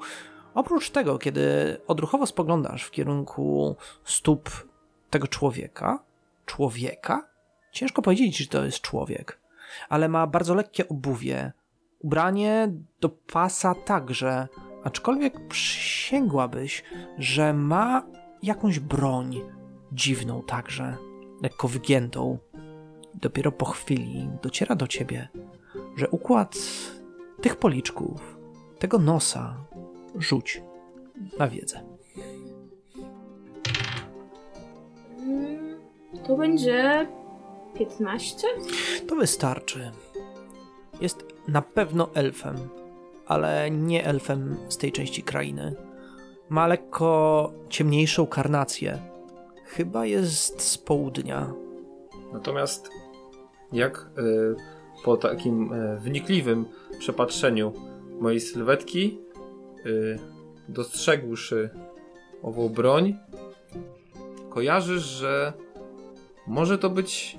[0.54, 4.68] Oprócz tego, kiedy odruchowo spoglądasz w kierunku stóp
[5.10, 6.00] tego człowieka,
[6.46, 7.28] człowieka?
[7.72, 9.40] Ciężko powiedzieć, czy to jest człowiek,
[9.90, 11.52] ale ma bardzo lekkie obuwie.
[12.00, 12.72] Ubranie
[13.02, 14.48] do pasa także,
[14.84, 16.84] aczkolwiek przysięgłabyś,
[17.18, 18.04] że ma
[18.44, 19.42] jakąś broń
[19.92, 20.98] dziwną także,
[21.42, 22.38] lekko wygiętą.
[23.14, 25.28] Dopiero po chwili dociera do ciebie,
[25.96, 26.56] że układ
[27.42, 28.38] tych policzków,
[28.80, 29.56] tego nosa,
[30.16, 30.62] rzuć
[31.40, 31.82] na wiedzę.
[35.20, 35.80] Mm,
[36.28, 37.08] To będzie
[37.78, 38.48] 15?
[39.08, 39.92] To wystarczy.
[41.02, 42.56] Jest na pewno elfem,
[43.30, 45.76] ale nie elfem z tej części krainy.
[46.50, 49.00] Ma lekko ciemniejszą karnację.
[49.66, 51.54] Chyba jest z południa.
[52.34, 52.90] Natomiast
[53.72, 54.56] jak y,
[55.04, 56.66] po takim y, wnikliwym
[57.00, 57.74] przepatrzeniu
[58.20, 59.20] mojej sylwetki,
[59.86, 60.20] y,
[60.68, 61.70] dostrzegłszy
[62.44, 63.18] ową broń,
[64.50, 65.54] kojarzysz, że
[66.48, 67.38] może to być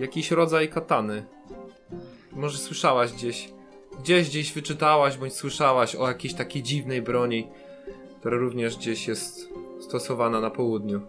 [0.00, 1.26] jakiś rodzaj katany.
[2.32, 3.55] Może słyszałaś gdzieś,
[3.98, 7.48] gdzieś gdzieś wyczytałaś bądź słyszałaś o jakiejś takiej dziwnej broni,
[8.20, 11.00] która również gdzieś jest stosowana na południu.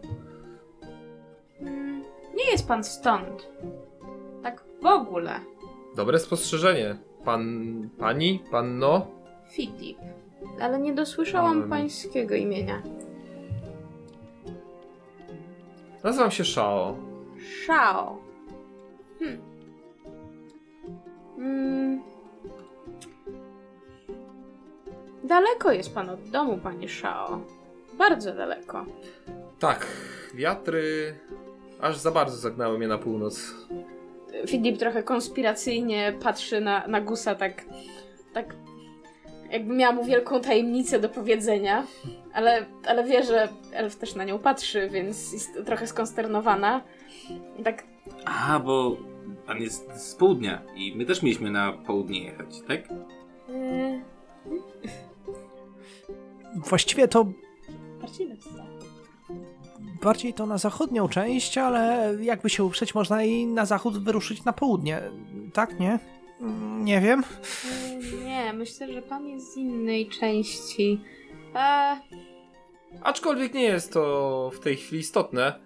[1.62, 2.04] Mm,
[2.36, 3.50] Nie jest pan stąd.
[4.44, 5.40] Tak w ogóle.
[5.96, 6.98] Dobre spostrzeżenie.
[7.26, 9.08] Pan, pani, panno?
[9.52, 9.98] Filip.
[10.62, 12.82] Ale nie dosłyszałam Ale- pańskiego imienia.
[16.04, 16.98] Nazywam się Shao.
[17.64, 18.18] Shao.
[21.38, 22.02] Mm.
[25.28, 27.39] Daleko jest pan od domu, panie Shao.
[27.97, 28.86] Bardzo daleko.
[29.59, 29.88] Tak,
[30.34, 31.15] wiatry
[31.82, 33.53] aż za bardzo zagnały mnie na północ.
[34.47, 37.65] Filip trochę konspiracyjnie patrzy na, na Gusa tak,
[38.34, 38.55] tak
[39.51, 41.84] jakby miała mu wielką tajemnicę do powiedzenia,
[42.34, 46.82] ale, ale wie, że elf też na nią patrzy, więc jest trochę skonsternowana.
[47.59, 47.84] I tak,
[48.25, 48.97] A, bo
[49.47, 52.80] pan jest z południa i my też mieliśmy na południe jechać, tak?
[53.49, 54.01] yy,
[56.56, 57.26] Właściwie to
[60.04, 64.54] bardziej to na zachodnią część, ale jakby się uprzeć, można i na zachód wyruszyć na
[64.54, 65.02] południe.
[65.54, 66.00] Tak, nie?
[66.41, 67.24] Mm, Nie wiem.
[68.14, 71.02] Yy, Nie, myślę, że pan jest z innej części.
[71.56, 71.98] Eee,
[73.02, 75.60] Aczkolwiek nie jest to w tej chwili istotne.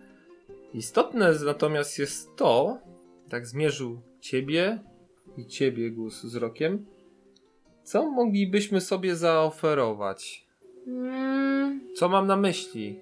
[0.73, 2.77] Istotne natomiast jest to,
[3.29, 4.79] tak zmierzył ciebie
[5.37, 6.85] i ciebie Gus wzrokiem,
[7.83, 10.47] co moglibyśmy sobie zaoferować?
[10.87, 12.99] Mm, Co mam na myśli?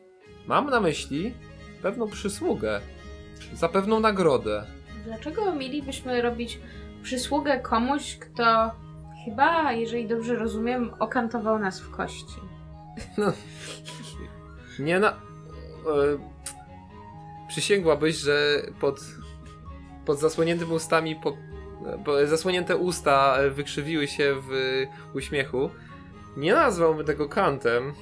[0.47, 1.33] Mam na myśli
[1.81, 2.81] pewną przysługę,
[3.53, 4.65] za pewną nagrodę.
[5.05, 6.59] dlaczego mielibyśmy robić
[7.03, 8.71] przysługę komuś, kto
[9.25, 12.39] chyba, jeżeli dobrze rozumiem, okantował nas w kości?
[14.79, 15.09] Nie na.
[15.09, 15.15] E,
[17.47, 18.99] przysięgłabyś, że pod,
[20.05, 21.15] pod zasłoniętymi ustami.
[21.15, 21.37] Po,
[22.05, 24.51] po, zasłonięte usta e, wykrzywiły się w
[25.13, 25.69] uśmiechu.
[26.37, 27.93] Nie nazwałbym tego kantem.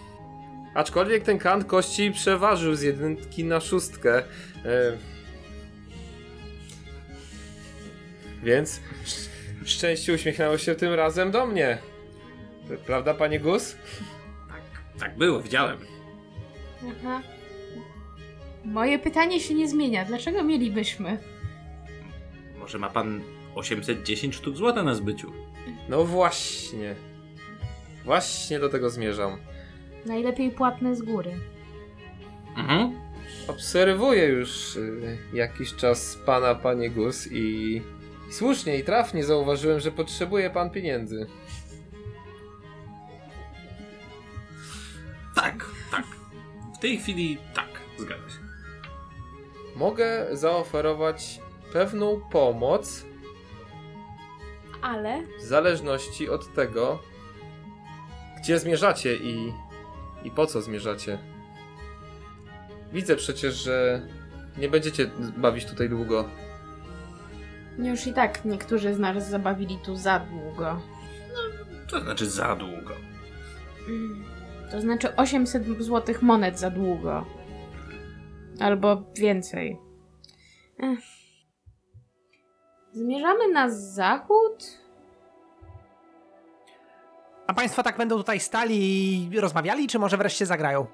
[0.74, 4.18] Aczkolwiek ten kant kości przeważył z jedynki na szóstkę.
[4.66, 4.98] E,
[8.44, 9.30] więc sz-
[9.66, 11.78] szczęście uśmiechnęło się tym razem do mnie.
[12.86, 13.76] Prawda, panie Gus?
[15.00, 15.78] Tak było, widziałem.
[17.00, 17.22] Aha.
[18.66, 20.06] Moje pytanie się nie zmienia.
[20.06, 21.18] Dlaczego mielibyśmy?
[22.58, 23.22] Może ma pan
[23.56, 25.32] 810 sztuk złota na zbyciu?
[25.90, 26.96] No właśnie.
[28.08, 29.38] Właśnie do tego zmierzam.
[30.06, 31.40] Najlepiej płatne z góry.
[32.58, 33.00] Mhm.
[33.48, 37.82] Obserwuję już y, jakiś czas pana, panie Gus i
[38.30, 41.28] i słusznie i trafnie zauważyłem, że potrzebuje pan pieniędzy.
[45.36, 46.06] Tak, tak.
[46.76, 48.40] W tej chwili tak, zgadza się.
[49.76, 51.40] Mogę zaoferować
[51.74, 53.06] pewną pomoc
[54.82, 57.00] Ale w zależności od tego,
[58.38, 59.54] gdzie zmierzacie i,
[60.24, 61.18] i po co zmierzacie.
[62.94, 64.02] Widzę przecież, że
[64.58, 66.30] nie będziecie bawić tutaj długo.
[67.78, 70.82] już i tak niektórzy z nas zabawili tu za długo.
[71.90, 72.94] To znaczy za długo.
[73.88, 74.26] Mm,
[74.72, 77.26] To znaczy 800 złotych monet za długo.
[78.60, 79.78] Albo więcej.
[80.84, 81.00] Ech.
[82.92, 84.64] Zmierzamy na zachód?
[87.48, 88.78] A państwo tak będą tutaj stali
[89.34, 90.88] i rozmawiali, czy może wreszcie zagrają?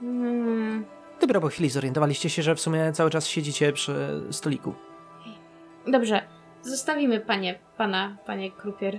[0.00, 0.84] Hmm.
[1.20, 4.74] Dopiero po chwili zorientowaliście się, że w sumie cały czas siedzicie przy stoliku.
[5.86, 6.22] Dobrze,
[6.62, 8.98] zostawimy panie, pana, panie Krupier.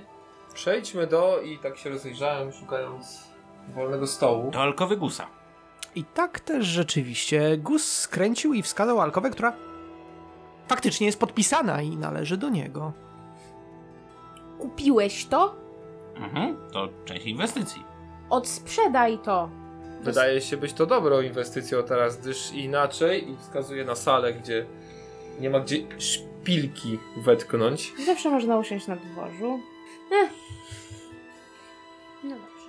[0.53, 3.23] Przejdźmy do i tak się rozejrzałem, szukając
[3.75, 4.51] wolnego stołu.
[4.51, 5.27] To alkowy gusa.
[5.95, 9.53] I tak też rzeczywiście Gus skręcił i wskazał alkowę, która
[10.67, 12.93] faktycznie jest podpisana i należy do niego.
[14.59, 15.62] Kupiłeś to?
[16.15, 17.83] Mhm, to część inwestycji.
[18.29, 19.49] Odsprzedaj to.
[20.01, 24.65] Wydaje się być to dobrą inwestycją teraz, gdyż inaczej i wskazuje na salę, gdzie
[25.39, 27.93] nie ma gdzie szpilki wetknąć.
[28.05, 29.59] Zawsze można usiąść na dworzu.
[30.11, 30.31] Ech.
[32.23, 32.67] No dobrze.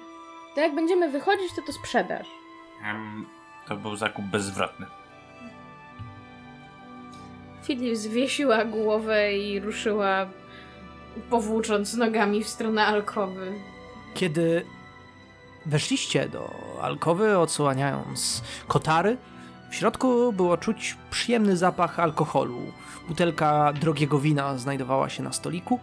[0.55, 2.27] To jak będziemy wychodzić, to to sprzedasz.
[2.85, 3.27] Em,
[3.69, 4.87] to był zakup bezzwrotny.
[7.65, 10.27] Filip zwiesiła głowę i ruszyła
[11.31, 13.53] powłócząc nogami w stronę alkowy.
[14.15, 14.67] Kiedy
[15.67, 16.51] weszliście do
[16.83, 19.17] alkowy, odsłaniając kotary,
[19.71, 22.61] w środku było czuć przyjemny zapach alkoholu.
[23.09, 25.81] Butelka drogiego wina znajdowała się na stoliku.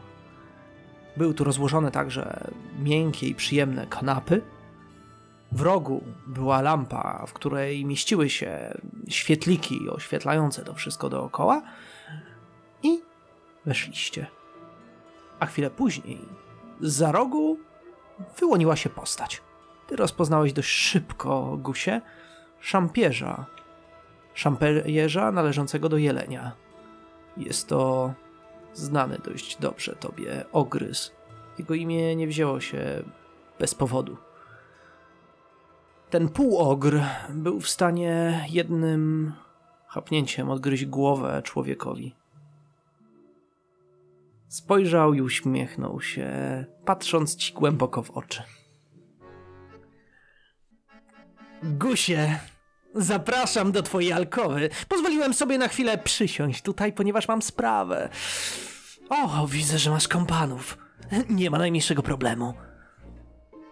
[1.18, 4.42] Były tu rozłożone także miękkie i przyjemne kanapy.
[5.52, 8.80] W rogu była lampa, w której mieściły się
[9.10, 11.62] świetliki oświetlające to wszystko dookoła.
[12.84, 13.02] I
[13.66, 14.28] weszliście.
[15.42, 16.20] A chwilę później
[16.82, 17.58] za rogu
[18.40, 19.42] wyłoniła się postać.
[19.88, 22.02] Ty rozpoznałeś dość szybko, Gusie,
[22.60, 23.46] szampierza.
[24.34, 26.52] Szampierza należącego do jelenia.
[27.38, 28.14] Jest to
[28.74, 31.12] znany dość dobrze tobie ogryz.
[31.60, 33.04] Jego imię nie wzięło się
[33.60, 34.18] bez powodu.
[36.10, 39.34] Ten półogr był w stanie jednym
[39.88, 42.21] chapnięciem odgryźć głowę człowiekowi.
[44.52, 46.30] Spojrzał i uśmiechnął się,
[46.86, 48.44] patrząc ci głęboko w oczy.
[51.64, 52.40] Gusie,
[52.96, 54.70] zapraszam do twojej alkowy.
[54.88, 58.10] Pozwoliłem sobie na chwilę przysiąść tutaj, ponieważ mam sprawę.
[59.10, 60.78] O, widzę, że masz kompanów.
[61.30, 62.54] Nie ma najmniejszego problemu.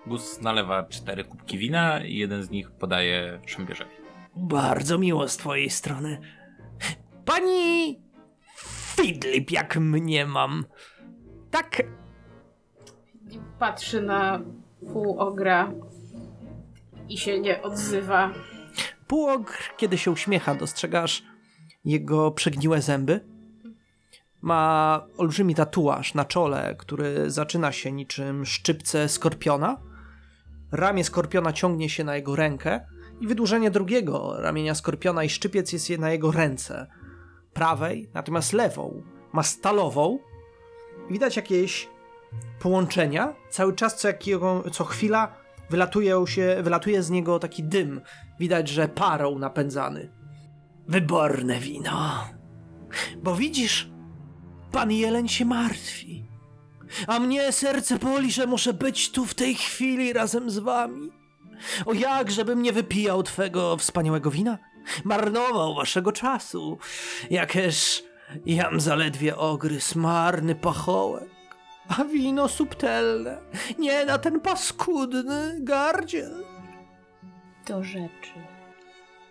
[0.07, 3.91] Gus nalewa cztery kubki wina i jeden z nich podaje szambierzowi.
[4.35, 6.21] Bardzo miło z twojej strony.
[7.25, 7.99] Pani
[9.01, 10.65] Fidlip, jak mnie mam.
[11.51, 11.81] Tak,
[13.59, 14.41] Patrzy na
[14.93, 15.71] pół ogra
[17.09, 18.33] i się nie odzywa.
[19.07, 21.23] Półogr, kiedy się uśmiecha, dostrzegasz
[21.85, 23.25] jego przegniłe zęby.
[24.41, 29.77] Ma olbrzymi tatuaż na czole, który zaczyna się niczym szczypce skorpiona.
[30.71, 32.85] Ramię skorpiona ciągnie się na jego rękę
[33.21, 36.87] i wydłużenie drugiego ramienia skorpiona i szczypiec jest je na jego ręce.
[37.59, 39.03] Prawej, natomiast lewą
[39.33, 40.19] ma stalową.
[41.09, 41.89] Widać jakieś
[42.59, 43.35] połączenia.
[43.49, 45.35] Cały czas co, jakiego, co chwila
[45.69, 48.01] wylatuje, się, wylatuje z niego taki dym.
[48.39, 50.11] Widać, że parą napędzany.
[50.87, 52.25] Wyborne wino.
[53.23, 53.89] Bo widzisz,
[54.71, 56.25] pan Jeleń się martwi.
[57.07, 61.11] A mnie serce boli, że muszę być tu w tej chwili razem z wami.
[61.85, 64.57] O jak, żebym nie wypijał twego wspaniałego wina?
[65.03, 66.77] Marnował waszego czasu.
[67.29, 68.03] Jakeż
[68.45, 71.29] jam zaledwie ogryz, marny pachołek.
[71.97, 73.37] A wino subtelne,
[73.79, 76.43] nie na ten paskudny gardziel.
[77.67, 78.33] Do rzeczy.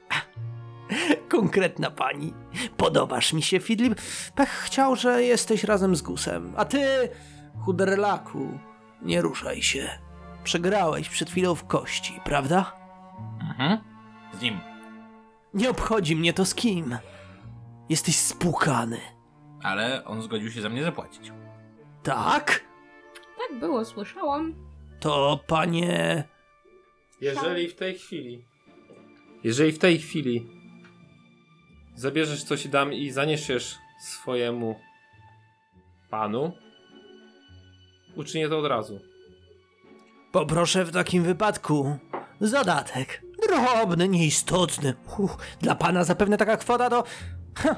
[1.29, 2.35] Konkretna pani.
[2.77, 4.01] Podobasz mi się, Fidlip.
[4.35, 6.55] Pech chciał, że jesteś razem z Gusem.
[6.57, 7.09] A ty,
[7.65, 8.59] chuderlaku,
[9.03, 9.99] nie ruszaj się.
[10.45, 12.73] Przegrałeś przed chwilą w kości, prawda?
[13.41, 13.79] Mhm.
[14.39, 14.61] Z nim.
[15.55, 16.99] Nie obchodzi mnie to z kim.
[17.89, 19.01] Jesteś spłukany.
[19.63, 21.33] Ale on zgodził się za mnie zapłacić.
[22.03, 22.65] Tak?
[23.39, 24.55] Tak było, słyszałam.
[25.01, 26.25] To panie...
[27.21, 28.45] Jeżeli w tej chwili.
[29.45, 30.47] Jeżeli w tej chwili
[31.95, 34.81] zabierzesz coś dam i zaniesiesz swojemu
[36.11, 36.53] panu,
[38.17, 39.01] uczynię to od razu.
[40.33, 41.99] Poproszę w takim wypadku
[42.41, 43.23] zadatek.
[43.47, 44.95] Drobny, nieistotny.
[45.19, 47.05] Uch, dla pana zapewne taka kwota to...
[47.55, 47.77] Ha,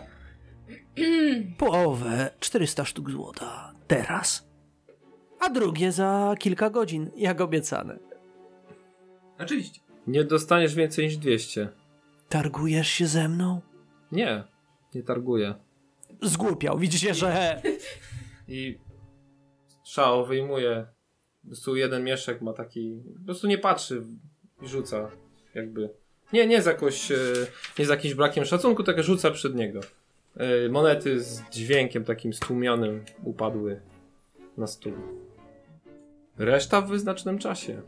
[1.58, 3.74] połowę 400 sztuk złota.
[3.86, 4.48] Teraz.
[5.40, 7.98] A drugie za kilka godzin, jak obiecane.
[9.38, 9.80] Oczywiście.
[10.06, 11.68] Nie dostaniesz więcej niż 200.
[12.28, 13.60] Targujesz się ze mną?
[14.12, 14.44] Nie,
[14.94, 15.54] nie targuję.
[16.22, 17.62] Zgłupiał, widzicie, że...
[18.48, 18.78] I
[19.84, 20.86] szał wyjmuje.
[21.42, 23.02] Po prostu jeden mieszek ma taki.
[23.18, 24.02] Po prostu nie patrzy
[24.62, 25.10] i rzuca.
[25.54, 25.90] Jakby.
[26.32, 27.12] Nie, nie z jakoś.
[27.12, 27.16] e,
[27.78, 29.80] Nie z jakimś brakiem szacunku, tylko rzuca przed niego.
[30.36, 33.80] E, Monety z dźwiękiem takim stłumionym upadły
[34.56, 34.92] na stół.
[36.38, 37.82] Reszta w wyznaczonym czasie.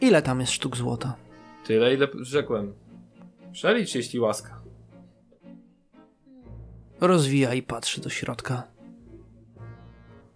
[0.00, 1.16] Ile tam jest sztuk złota?
[1.66, 2.74] Tyle, ile rzekłem.
[3.52, 4.60] Przelicz, jeśli łaska.
[7.00, 8.62] Rozwija i patrzy do środka.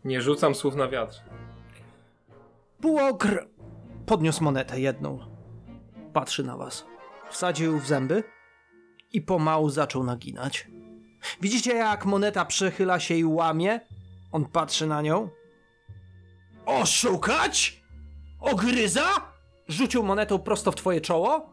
[0.04, 1.20] Nie rzucam słów na wiatr.
[2.80, 3.46] Półokr
[4.06, 5.18] podniósł monetę jedną.
[6.12, 6.86] Patrzy na was.
[7.30, 8.24] Wsadził w zęby
[9.12, 10.68] i pomału zaczął naginać.
[11.40, 13.80] Widzicie, jak moneta przechyla się i łamie?
[14.32, 15.28] On patrzy na nią.
[16.66, 17.82] Oszukać?
[18.40, 19.06] Ogryza?
[19.68, 21.52] Rzucił monetą prosto w twoje czoło.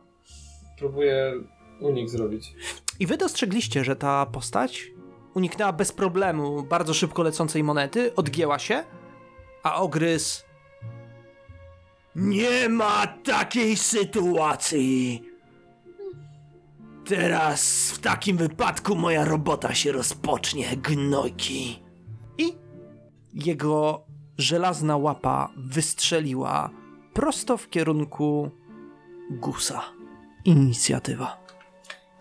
[0.77, 1.33] Próbuję
[1.81, 2.53] unik zrobić.
[2.99, 4.91] I wy dostrzegliście, że ta postać
[5.33, 8.83] uniknęła bez problemu bardzo szybko lecącej monety, odgięła się,
[9.63, 10.45] a ogryz.
[12.15, 15.23] Nie ma takiej sytuacji.
[17.05, 21.83] Teraz w takim wypadku moja robota się rozpocznie, gnojki.
[22.37, 22.53] I
[23.33, 24.05] jego
[24.37, 26.69] żelazna łapa wystrzeliła
[27.13, 28.51] prosto w kierunku
[29.31, 29.81] gusa.
[30.45, 31.37] Inicjatywa.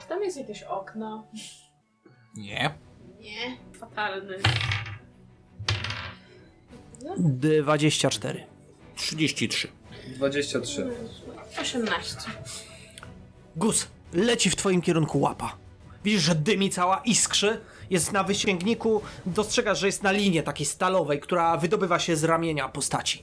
[0.01, 1.27] Czy tam jest jakieś okno?
[2.37, 2.75] Nie.
[3.21, 3.57] Nie.
[3.73, 4.37] Fatalny.
[7.19, 8.47] 24.
[8.95, 9.80] 33.
[10.07, 10.87] 23.
[11.61, 12.19] 18.
[13.57, 15.57] Gus, leci w twoim kierunku łapa.
[16.05, 21.21] Widzisz, że dymi cała iskrzy, jest na wysięgniku, dostrzegasz, że jest na linie takiej stalowej,
[21.21, 23.23] która wydobywa się z ramienia postaci.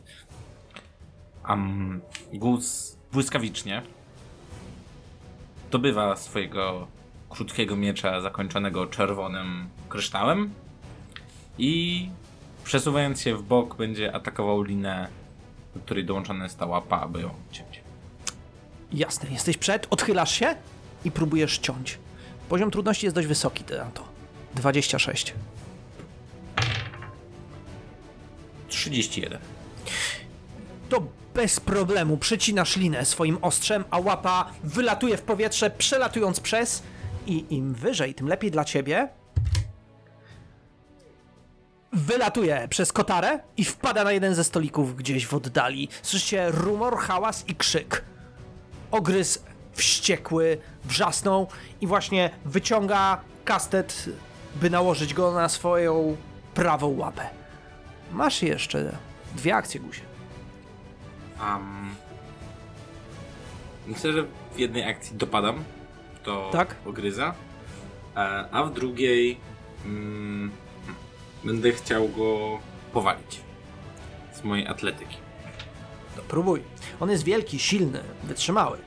[1.49, 2.01] Um,
[2.34, 3.82] Gus błyskawicznie
[5.71, 6.88] dobywa swojego
[7.30, 10.53] krótkiego miecza zakończonego czerwonym kryształem
[11.57, 12.09] i
[12.63, 15.07] przesuwając się w bok będzie atakował linę,
[15.78, 17.82] do której dołączona jest ta łapa, aby ją ciąć.
[18.91, 20.55] Jasne, jesteś przed, odchylasz się
[21.05, 21.97] i próbujesz ciąć.
[22.49, 24.03] Poziom trudności jest dość wysoki, ty na to.
[24.55, 25.34] 26.
[28.67, 29.39] 31.
[30.89, 31.03] To
[31.34, 36.84] bez problemu przecinasz linę swoim ostrzem, a łapa wylatuje w powietrze, przelatując przez
[37.28, 39.09] i im wyżej, tym lepiej dla ciebie.
[41.97, 45.89] Wylatuje przez kotarę i wpada na jeden ze stolików gdzieś w oddali.
[46.01, 48.03] Słyszycie rumor, hałas i krzyk.
[48.91, 49.43] Ogryz
[49.73, 51.47] wściekły wrzasnął
[51.81, 54.09] i właśnie wyciąga kastet,
[54.55, 56.17] by nałożyć go na swoją
[56.53, 57.29] prawą łapę.
[58.11, 58.97] Masz jeszcze
[59.35, 60.01] dwie akcje, Gusie.
[61.41, 61.95] Um,
[63.87, 64.23] myślę, że
[64.55, 65.63] w jednej akcji dopadam
[66.25, 66.75] do Tak.
[66.85, 67.33] ogryza,
[68.15, 69.37] a, a w drugiej
[69.85, 70.51] mm,
[71.43, 72.59] będę chciał go
[72.93, 73.41] powalić
[74.33, 75.15] z mojej atletyki.
[76.15, 76.61] To próbuj.
[76.99, 78.77] On jest wielki, silny, wytrzymały.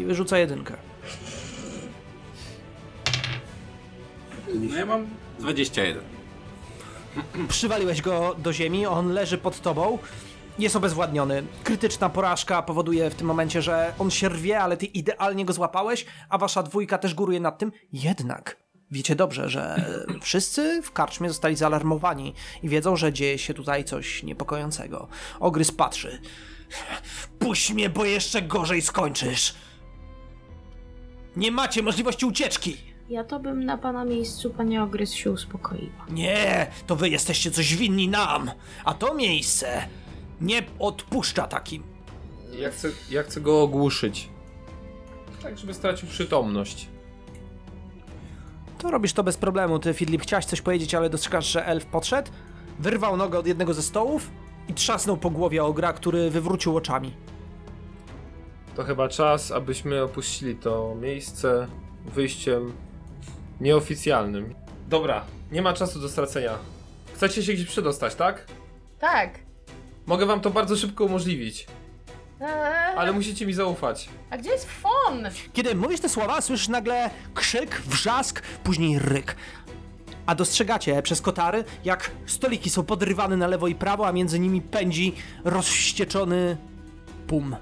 [0.00, 0.76] I wyrzuca jedynkę.
[4.54, 5.06] No ja mam
[5.38, 6.02] 21.
[7.48, 9.98] Przywaliłeś go do ziemi, on leży pod tobą.
[10.58, 11.42] Jest obezwładniony.
[11.64, 16.06] Krytyczna porażka powoduje w tym momencie, że on się rwie, ale ty idealnie go złapałeś,
[16.28, 17.72] a wasza dwójka też góruje nad tym.
[17.92, 18.56] Jednak
[18.92, 19.84] wiecie dobrze, że
[20.20, 25.08] wszyscy w karczmie zostali zaalarmowani i wiedzą, że dzieje się tutaj coś niepokojącego.
[25.40, 26.20] Ogryz patrzy.
[27.38, 29.54] Puść mnie, bo jeszcze gorzej skończysz.
[31.36, 32.76] Nie macie możliwości ucieczki.
[33.08, 36.06] Ja to bym na pana miejscu, panie Ogrys, się uspokoiła.
[36.10, 38.50] Nie, to wy jesteście coś winni nam,
[38.84, 39.88] a to miejsce
[40.40, 41.82] nie odpuszcza takim.
[42.58, 44.28] Ja chcę, ja chcę go ogłuszyć.
[45.42, 46.88] Tak, żeby stracił przytomność.
[48.82, 49.78] To robisz to bez problemu.
[49.78, 52.30] Ty, Fidlip, chciałeś coś powiedzieć, ale dostrzegasz, że elf podszedł,
[52.78, 54.30] wyrwał nogę od jednego ze stołów
[54.68, 57.14] i trzasnął po głowie ogra, który wywrócił oczami.
[58.76, 61.66] To chyba czas, abyśmy opuścili to miejsce
[62.14, 62.72] wyjściem
[63.60, 64.54] nieoficjalnym.
[64.88, 66.58] Dobra, nie ma czasu do stracenia.
[67.14, 68.46] Chcecie się gdzieś przedostać, tak?
[68.98, 69.38] Tak.
[70.06, 71.66] Mogę wam to bardzo szybko umożliwić,
[72.42, 74.08] Eee, ale musicie mi zaufać.
[74.30, 75.24] a gdzie jest fon?
[75.52, 79.36] Kiedy mówisz te słowa, słyszysz nagle krzyk, wrzask, później ryk.
[80.26, 84.60] A dostrzegacie przez kotary, jak stoliki są podrywane na lewo i prawo, a między nimi
[84.60, 85.14] pędzi
[85.44, 86.56] rozwścieczony
[87.26, 87.56] pum.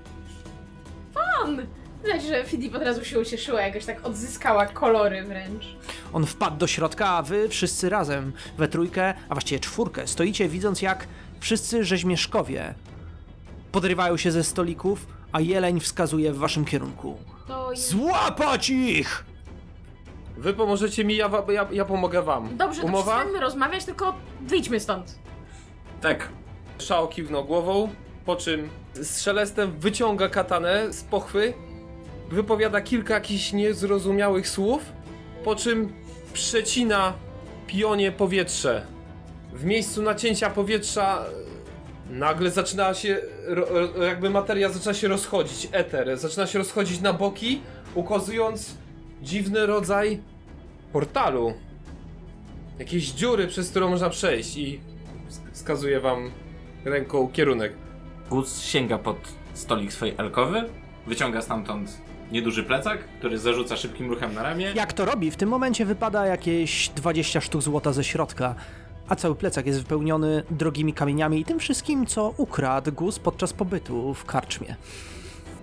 [1.14, 1.66] Fon!
[2.04, 5.64] Widać, że Filip od razu się ucieszyła, jakoś tak odzyskała kolory wręcz.
[6.12, 10.82] On wpadł do środka, a wy wszyscy razem, we trójkę, a właściwie czwórkę, stoicie widząc
[10.82, 11.06] jak
[11.40, 12.74] wszyscy rzeźmieszkowie
[13.72, 17.16] podrywają się ze stolików, a jeleń wskazuje w waszym kierunku.
[17.48, 17.88] To jest...
[17.88, 19.24] Złapać ich!
[20.36, 22.56] Wy pomożecie mi, ja, wa- ja, ja pomogę wam.
[22.56, 23.12] Dobrze, to Umowa?
[23.12, 25.18] przestańmy rozmawiać, tylko wyjdźmy stąd.
[26.00, 26.28] Tak.
[26.78, 27.88] Szao kiwnął głową,
[28.26, 31.54] po czym z szelestem wyciąga katanę z pochwy,
[32.30, 34.82] wypowiada kilka jakichś niezrozumiałych słów,
[35.44, 35.92] po czym
[36.32, 37.12] przecina
[37.66, 38.86] pionie powietrze.
[39.52, 41.24] W miejscu nacięcia powietrza
[42.10, 43.66] nagle zaczyna się, ro,
[44.04, 47.60] jakby materia zaczyna się rozchodzić, eter, zaczyna się rozchodzić na boki,
[47.94, 48.74] ukazując
[49.22, 50.20] dziwny rodzaj
[50.92, 51.54] portalu.
[52.78, 54.80] Jakieś dziury, przez którą można przejść i
[55.52, 56.30] wskazuje wam
[56.84, 57.72] ręką kierunek.
[58.30, 59.16] Gus sięga pod
[59.54, 60.64] stolik swojej alkowy,
[61.06, 62.00] wyciąga stamtąd
[62.32, 64.72] nieduży plecak, który zarzuca szybkim ruchem na ramię.
[64.74, 68.54] Jak to robi, w tym momencie wypada jakieś 20 sztuk złota ze środka,
[69.10, 74.14] a cały plecak jest wypełniony drogimi kamieniami i tym wszystkim, co ukradł Gus podczas pobytu
[74.14, 74.76] w karczmie.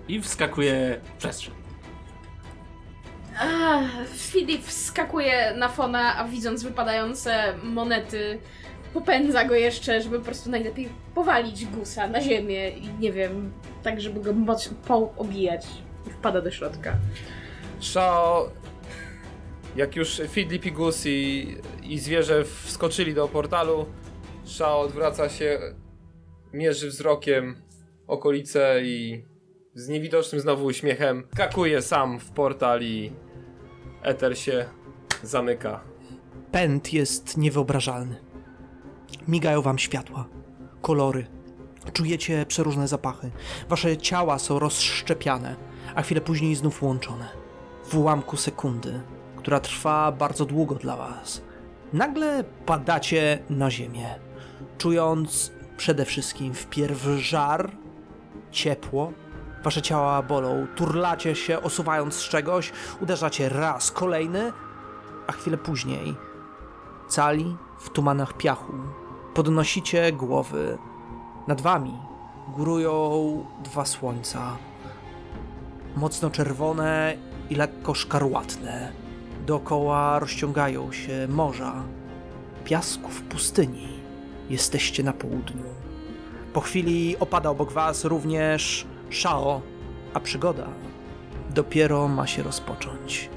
[0.08, 1.54] I wskakuje w przestrzeń.
[3.40, 8.38] Ach, Filip wskakuje na fona, a widząc wypadające monety,
[8.94, 14.00] popędza go jeszcze, żeby po prostu najlepiej powalić gusa na ziemię i nie wiem, tak
[14.00, 15.66] żeby go moc poobijać.
[16.06, 16.96] I wpada do środka.
[17.80, 18.50] Shao,
[19.76, 21.46] jak już Fidlip i Gus i,
[21.82, 23.86] i zwierzę wskoczyli do portalu,
[24.44, 25.58] Shao odwraca się,
[26.52, 27.56] mierzy wzrokiem
[28.06, 29.24] okolice i
[29.74, 33.12] z niewidocznym znowu uśmiechem skakuje sam w portal i
[34.02, 34.64] eter się
[35.22, 35.80] zamyka.
[36.52, 38.16] Pęd jest niewyobrażalny.
[39.28, 40.28] Migają wam światła,
[40.82, 41.26] kolory.
[41.92, 43.30] Czujecie przeróżne zapachy.
[43.68, 45.56] Wasze ciała są rozszczepiane,
[45.94, 47.28] a chwilę później znów łączone.
[47.84, 49.00] W ułamku sekundy,
[49.38, 51.42] która trwa bardzo długo dla was.
[51.92, 54.14] Nagle padacie na ziemię,
[54.78, 57.70] czując przede wszystkim wpierw żar,
[58.50, 59.12] ciepło.
[59.64, 64.52] Wasze ciała bolą, turlacie się, osuwając z czegoś, uderzacie raz, kolejny,
[65.26, 66.14] a chwilę później
[67.08, 68.72] cali w tumanach piachu.
[69.34, 70.78] Podnosicie głowy.
[71.46, 71.92] Nad wami
[72.48, 74.56] górują dwa słońca.
[75.96, 77.16] Mocno czerwone
[77.50, 78.92] i lekko szkarłatne.
[79.48, 81.84] Dookoła rozciągają się morza,
[82.64, 83.88] piasków pustyni.
[84.50, 85.64] Jesteście na południu.
[86.52, 89.60] Po chwili opada obok was również Shao,
[90.14, 90.66] a przygoda
[91.50, 93.30] dopiero ma się rozpocząć.